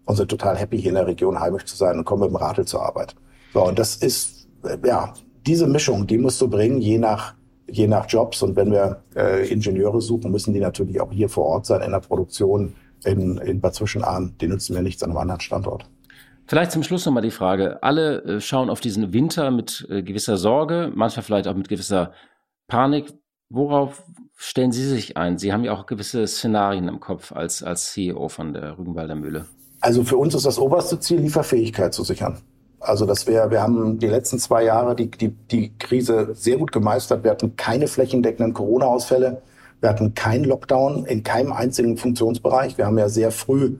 [0.06, 2.36] und sind total happy, hier in der Region heimisch zu sein und kommen mit dem
[2.36, 3.14] Radl zur Arbeit.
[3.52, 5.12] So, und das ist, äh, ja,
[5.46, 7.34] diese Mischung, die musst du bringen, je nach,
[7.68, 8.42] je nach Jobs.
[8.42, 11.92] Und wenn wir äh, Ingenieure suchen, müssen die natürlich auch hier vor Ort sein in
[11.92, 12.74] der Produktion
[13.04, 14.34] in, in Bad Zwischenahn.
[14.40, 15.86] Die nutzen wir nichts an einem anderen Standort.
[16.46, 17.82] Vielleicht zum Schluss nochmal die Frage.
[17.82, 22.12] Alle äh, schauen auf diesen Winter mit äh, gewisser Sorge, manchmal vielleicht auch mit gewisser
[22.66, 23.12] Panik.
[23.50, 24.04] Worauf
[24.36, 25.38] stellen Sie sich ein?
[25.38, 29.46] Sie haben ja auch gewisse Szenarien im Kopf als, als CEO von der Rügenwalder Mühle.
[29.80, 32.38] Also für uns ist das oberste Ziel, Lieferfähigkeit zu sichern.
[32.80, 36.72] Also das wäre, wir haben die letzten zwei Jahre die, die, die Krise sehr gut
[36.72, 37.22] gemeistert.
[37.22, 39.42] Wir hatten keine flächendeckenden Corona-Ausfälle.
[39.80, 42.78] Wir hatten keinen Lockdown in keinem einzigen Funktionsbereich.
[42.78, 43.76] Wir haben ja sehr früh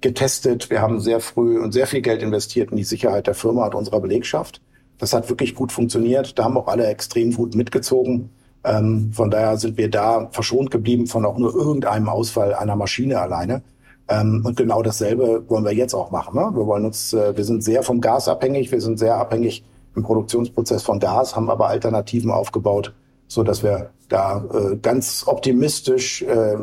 [0.00, 0.70] getestet.
[0.70, 3.74] Wir haben sehr früh und sehr viel Geld investiert in die Sicherheit der Firma und
[3.74, 4.60] unserer Belegschaft.
[4.98, 6.38] Das hat wirklich gut funktioniert.
[6.38, 8.30] Da haben auch alle extrem gut mitgezogen.
[8.64, 13.20] Ähm, von daher sind wir da verschont geblieben von auch nur irgendeinem Ausfall einer Maschine
[13.20, 13.62] alleine.
[14.08, 16.36] Ähm, und genau dasselbe wollen wir jetzt auch machen.
[16.36, 16.50] Ne?
[16.54, 19.64] Wir wollen uns, äh, wir sind sehr vom Gas abhängig, wir sind sehr abhängig
[19.96, 22.94] im Produktionsprozess von Gas, haben aber Alternativen aufgebaut,
[23.26, 26.56] so dass wir da äh, ganz optimistisch äh,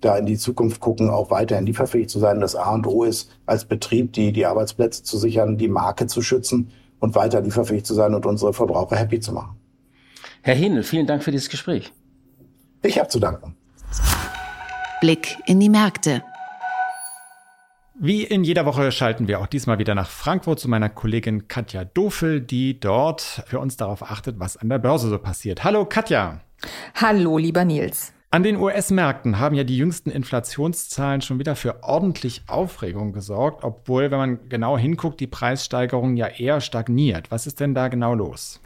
[0.00, 2.40] da in die Zukunft gucken, auch weiterhin lieferfähig zu sein.
[2.40, 6.22] Das A und O ist, als Betrieb die, die Arbeitsplätze zu sichern, die Marke zu
[6.22, 6.70] schützen
[7.00, 9.56] und weiter lieferfähig zu sein und unsere Verbraucher happy zu machen.
[10.42, 11.92] Herr Henel, vielen Dank für dieses Gespräch.
[12.82, 13.56] Ich habe zu danken.
[15.00, 16.22] Blick in die Märkte.
[18.00, 21.84] Wie in jeder Woche schalten wir auch diesmal wieder nach Frankfurt zu meiner Kollegin Katja
[21.84, 25.64] Dofel, die dort für uns darauf achtet, was an der Börse so passiert.
[25.64, 26.40] Hallo Katja.
[26.94, 28.12] Hallo, lieber Nils.
[28.30, 34.12] An den US-Märkten haben ja die jüngsten Inflationszahlen schon wieder für ordentlich Aufregung gesorgt, obwohl,
[34.12, 37.32] wenn man genau hinguckt, die Preissteigerung ja eher stagniert.
[37.32, 38.60] Was ist denn da genau los?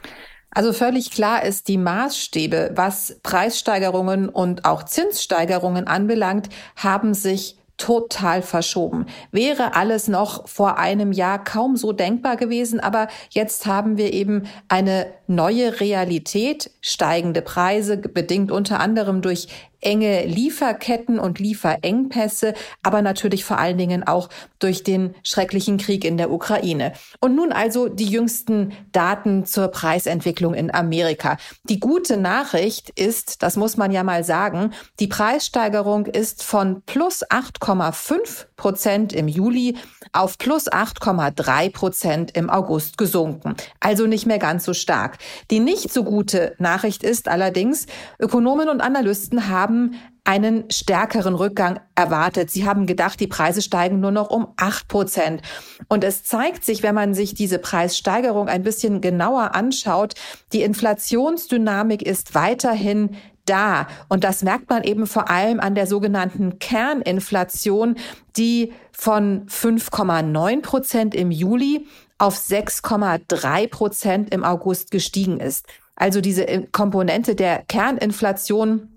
[0.51, 8.43] Also völlig klar ist, die Maßstäbe, was Preissteigerungen und auch Zinssteigerungen anbelangt, haben sich total
[8.43, 9.07] verschoben.
[9.31, 14.45] Wäre alles noch vor einem Jahr kaum so denkbar gewesen, aber jetzt haben wir eben
[14.69, 19.49] eine neue Realität, steigende Preise, bedingt unter anderem durch
[19.83, 24.29] enge Lieferketten und Lieferengpässe, aber natürlich vor allen Dingen auch
[24.59, 26.93] durch den schrecklichen Krieg in der Ukraine.
[27.21, 31.37] Und nun also die jüngsten Daten zur Preisentwicklung in Amerika.
[31.65, 37.25] Die gute Nachricht ist, das muss man ja mal sagen, die Preissteigerung ist von plus
[37.29, 39.75] 8,5 Prozent im Juli
[40.13, 43.57] auf plus 8,3 Prozent im August gesunken.
[43.81, 45.19] Also nicht mehr ganz so stark.
[45.51, 47.87] Die nicht so gute Nachricht ist allerdings,
[48.21, 52.53] Ökonomen und Analysten haben einen stärkeren Rückgang erwartet.
[52.53, 55.43] Sie haben gedacht, die Preise steigen nur noch um acht Prozent.
[55.89, 60.15] Und es zeigt sich, wenn man sich diese Preissteigerung ein bisschen genauer anschaut,
[60.53, 63.87] die Inflationsdynamik ist weiterhin da.
[64.09, 67.97] Und das merkt man eben vor allem an der sogenannten Kerninflation,
[68.37, 71.87] die von 5,9 Prozent im Juli
[72.19, 75.67] auf 6,3 Prozent im August gestiegen ist.
[75.97, 78.93] Also diese Komponente der Kerninflation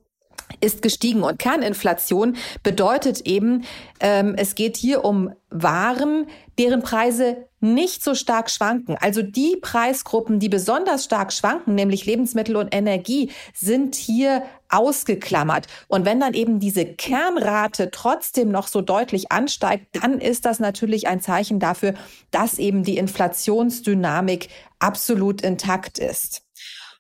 [0.62, 1.24] ist gestiegen.
[1.24, 3.64] Und Kerninflation bedeutet eben,
[4.00, 6.28] ähm, es geht hier um Waren,
[6.58, 8.98] deren Preise nicht so stark schwanken.
[9.00, 15.68] Also die Preisgruppen, die besonders stark schwanken, nämlich Lebensmittel und Energie, sind hier ausgeklammert.
[15.88, 21.08] Und wenn dann eben diese Kernrate trotzdem noch so deutlich ansteigt, dann ist das natürlich
[21.08, 21.94] ein Zeichen dafür,
[22.32, 24.50] dass eben die Inflationsdynamik
[24.80, 26.44] absolut intakt ist.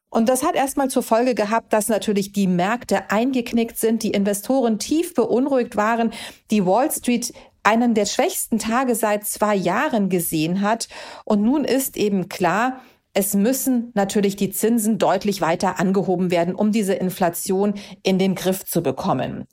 [0.09, 4.79] Und das hat erstmal zur Folge gehabt, dass natürlich die Märkte eingeknickt sind, die Investoren
[4.79, 6.13] tief beunruhigt waren,
[6.51, 7.33] die Wall Street
[7.65, 10.87] einen der schwächsten Tage seit zwei Jahren gesehen hat.
[11.23, 12.81] Und nun ist eben klar,
[13.13, 18.65] es müssen natürlich die Zinsen deutlich weiter angehoben werden, um diese Inflation in den Griff
[18.65, 19.45] zu bekommen.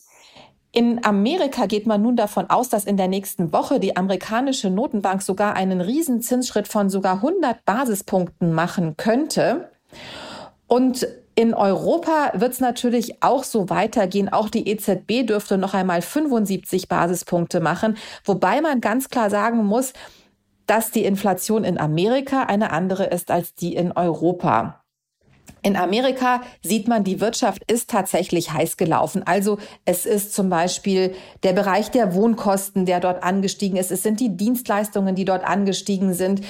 [0.73, 5.23] In Amerika geht man nun davon aus, dass in der nächsten Woche die amerikanische Notenbank
[5.23, 9.71] sogar einen Riesenzinsschritt von sogar 100 Basispunkten machen könnte.
[10.67, 14.29] Und in Europa wird es natürlich auch so weitergehen.
[14.29, 19.93] Auch die EZB dürfte noch einmal 75 Basispunkte machen, wobei man ganz klar sagen muss,
[20.67, 24.83] dass die Inflation in Amerika eine andere ist als die in Europa.
[25.65, 29.23] In Amerika sieht man, die Wirtschaft ist tatsächlich heiß gelaufen.
[29.25, 31.15] Also es ist zum Beispiel
[31.45, 33.93] der Bereich der Wohnkosten, der dort angestiegen ist.
[33.93, 36.43] Es sind die Dienstleistungen, die dort angestiegen sind.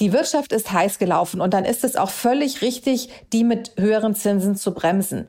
[0.00, 4.14] Die Wirtschaft ist heiß gelaufen und dann ist es auch völlig richtig, die mit höheren
[4.14, 5.28] Zinsen zu bremsen.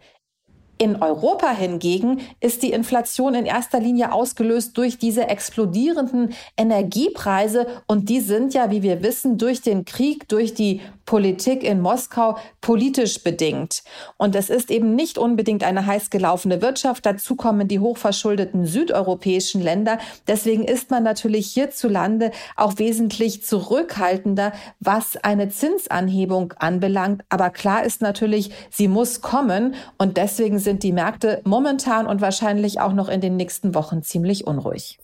[0.80, 8.09] In Europa hingegen ist die Inflation in erster Linie ausgelöst durch diese explodierenden Energiepreise und
[8.09, 13.24] die sind ja, wie wir wissen, durch den Krieg, durch die Politik in Moskau politisch
[13.24, 13.84] bedingt.
[14.18, 17.06] Und es ist eben nicht unbedingt eine heiß gelaufene Wirtschaft.
[17.06, 19.99] Dazu kommen die hochverschuldeten südeuropäischen Länder.
[20.28, 27.24] Deswegen ist man natürlich hierzulande auch wesentlich zurückhaltender, was eine Zinsanhebung anbelangt.
[27.30, 32.80] Aber klar ist natürlich, sie muss kommen und deswegen sind die Märkte momentan und wahrscheinlich
[32.80, 34.99] auch noch in den nächsten Wochen ziemlich unruhig.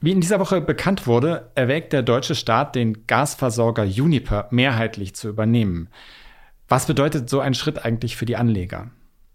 [0.00, 5.28] Wie in dieser Woche bekannt wurde, erwägt der deutsche Staat, den Gasversorger Uniper mehrheitlich zu
[5.28, 5.88] übernehmen.
[6.68, 8.90] Was bedeutet so ein Schritt eigentlich für die Anleger?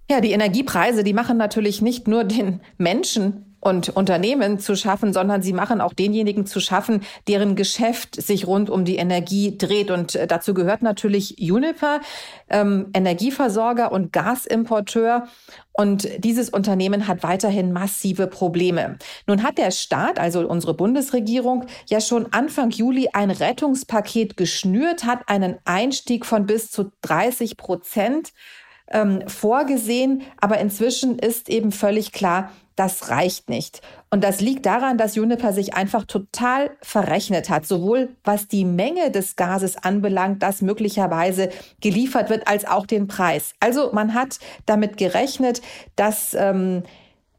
[0.09, 5.41] Ja, die Energiepreise, die machen natürlich nicht nur den Menschen und Unternehmen zu schaffen, sondern
[5.43, 9.91] sie machen auch denjenigen zu schaffen, deren Geschäft sich rund um die Energie dreht.
[9.91, 12.01] Und äh, dazu gehört natürlich Uniper,
[12.49, 15.27] ähm, Energieversorger und Gasimporteur.
[15.73, 18.97] Und dieses Unternehmen hat weiterhin massive Probleme.
[19.27, 25.29] Nun hat der Staat, also unsere Bundesregierung, ja schon Anfang Juli ein Rettungspaket geschnürt, hat
[25.29, 28.33] einen Einstieg von bis zu 30 Prozent
[28.91, 30.23] ähm, vorgesehen.
[30.37, 33.81] Aber inzwischen ist eben völlig klar, das reicht nicht.
[34.09, 39.11] Und das liegt daran, dass Juniper sich einfach total verrechnet hat, sowohl was die Menge
[39.11, 41.49] des Gases anbelangt, das möglicherweise
[41.81, 43.53] geliefert wird, als auch den Preis.
[43.59, 45.61] Also man hat damit gerechnet,
[45.95, 46.83] dass ähm,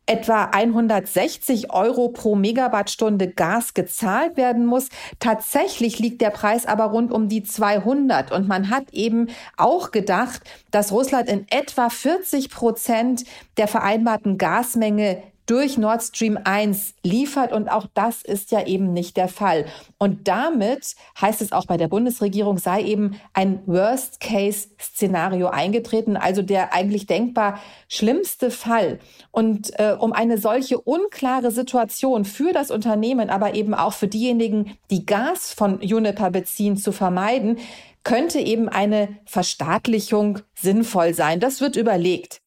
[0.06, 4.88] etwa 160 Euro pro Megawattstunde Gas gezahlt werden muss.
[5.20, 8.32] Tatsächlich liegt der Preis aber rund um die 200.
[8.32, 13.24] Und man hat eben auch gedacht, dass Russland in etwa 40 Prozent
[13.56, 15.22] der vereinbarten Gasmenge
[15.52, 17.52] durch Nord Stream 1 liefert.
[17.52, 19.66] Und auch das ist ja eben nicht der Fall.
[19.98, 26.72] Und damit heißt es auch bei der Bundesregierung, sei eben ein Worst-Case-Szenario eingetreten, also der
[26.72, 28.98] eigentlich denkbar schlimmste Fall.
[29.30, 34.78] Und äh, um eine solche unklare Situation für das Unternehmen, aber eben auch für diejenigen,
[34.90, 37.58] die Gas von Juniper beziehen, zu vermeiden,
[38.04, 41.40] könnte eben eine Verstaatlichung sinnvoll sein.
[41.40, 42.40] Das wird überlegt.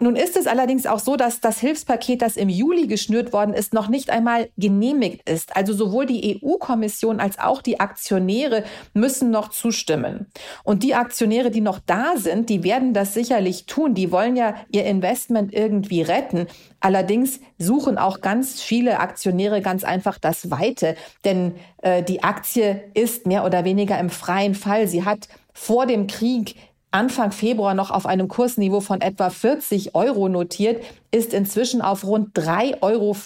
[0.00, 3.72] Nun ist es allerdings auch so, dass das Hilfspaket, das im Juli geschnürt worden ist,
[3.72, 5.56] noch nicht einmal genehmigt ist.
[5.56, 10.26] Also sowohl die EU-Kommission als auch die Aktionäre müssen noch zustimmen.
[10.64, 13.94] Und die Aktionäre, die noch da sind, die werden das sicherlich tun.
[13.94, 16.48] Die wollen ja ihr Investment irgendwie retten.
[16.80, 23.26] Allerdings suchen auch ganz viele Aktionäre ganz einfach das Weite, denn äh, die Aktie ist
[23.26, 24.88] mehr oder weniger im freien Fall.
[24.88, 26.56] Sie hat vor dem Krieg
[26.94, 30.80] Anfang Februar noch auf einem Kursniveau von etwa 40 Euro notiert,
[31.10, 33.16] ist inzwischen auf rund 3,50 Euro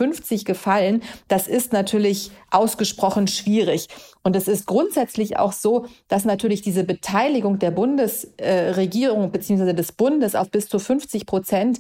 [0.45, 1.03] gefallen.
[1.29, 3.89] Das ist natürlich ausgesprochen schwierig.
[4.23, 9.75] Und es ist grundsätzlich auch so, dass natürlich diese Beteiligung der Bundesregierung bzw.
[9.75, 11.79] des Bundes auf bis zu 50 Prozent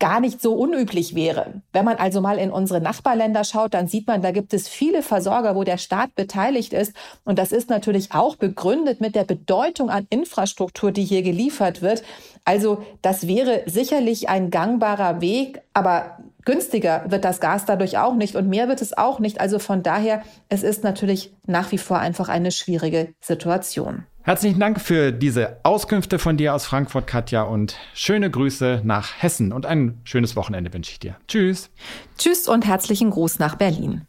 [0.00, 1.62] gar nicht so unüblich wäre.
[1.72, 5.02] Wenn man also mal in unsere Nachbarländer schaut, dann sieht man, da gibt es viele
[5.02, 6.92] Versorger, wo der Staat beteiligt ist.
[7.24, 12.04] Und das ist natürlich auch begründet mit der Bedeutung an Infrastruktur, die hier geliefert wird.
[12.44, 18.36] Also das wäre sicherlich ein gangbarer Weg, aber günstiger wird das Gas dadurch auch nicht
[18.36, 19.40] und mehr wird es auch nicht.
[19.40, 24.04] Also von daher, es ist natürlich nach wie vor einfach eine schwierige Situation.
[24.28, 29.54] Herzlichen Dank für diese Auskünfte von dir aus Frankfurt, Katja, und schöne Grüße nach Hessen
[29.54, 31.16] und ein schönes Wochenende wünsche ich dir.
[31.28, 31.70] Tschüss.
[32.18, 34.06] Tschüss und herzlichen Gruß nach Berlin.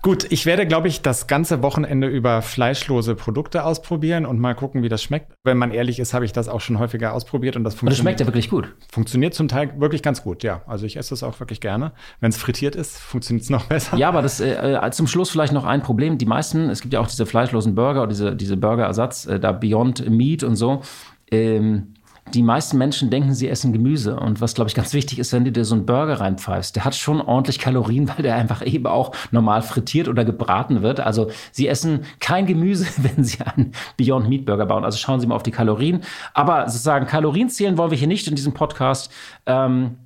[0.00, 4.84] Gut, ich werde, glaube ich, das ganze Wochenende über fleischlose Produkte ausprobieren und mal gucken,
[4.84, 5.32] wie das schmeckt.
[5.42, 7.90] Wenn man ehrlich ist, habe ich das auch schon häufiger ausprobiert und das funktioniert.
[7.90, 8.76] Und das schmeckt ja wirklich gut.
[8.92, 10.62] Funktioniert zum Teil wirklich ganz gut, ja.
[10.68, 11.92] Also ich esse es auch wirklich gerne.
[12.20, 13.96] Wenn es frittiert ist, funktioniert es noch besser.
[13.96, 16.16] Ja, aber das äh, äh, zum Schluss vielleicht noch ein Problem.
[16.16, 19.50] Die meisten, es gibt ja auch diese fleischlosen Burger oder diese, diese Burgerersatz, äh, da
[19.50, 20.82] Beyond Meat und so.
[21.30, 21.94] Ähm,
[22.34, 24.18] die meisten Menschen denken, sie essen Gemüse.
[24.18, 26.84] Und was, glaube ich, ganz wichtig ist, wenn du dir so einen Burger reinpfeifst, der
[26.84, 31.00] hat schon ordentlich Kalorien, weil der einfach eben auch normal frittiert oder gebraten wird.
[31.00, 34.84] Also sie essen kein Gemüse, wenn sie einen Beyond Meat Burger bauen.
[34.84, 36.02] Also schauen Sie mal auf die Kalorien.
[36.34, 39.12] Aber sozusagen Kalorien zählen wollen wir hier nicht in diesem Podcast.
[39.46, 39.96] Ähm,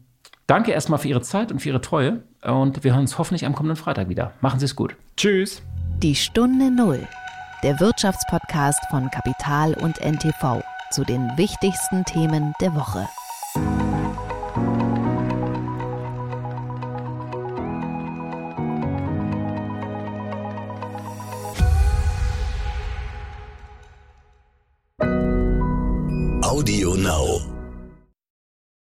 [0.47, 2.23] danke erstmal für Ihre Zeit und für Ihre Treue.
[2.43, 4.33] Und wir hören uns hoffentlich am kommenden Freitag wieder.
[4.41, 4.97] Machen Sie es gut.
[5.17, 5.63] Tschüss.
[6.03, 7.07] Die Stunde Null.
[7.63, 10.63] Der Wirtschaftspodcast von Kapital und NTV
[10.93, 13.09] zu den wichtigsten Themen der Woche.
[26.43, 27.52] Audio Now.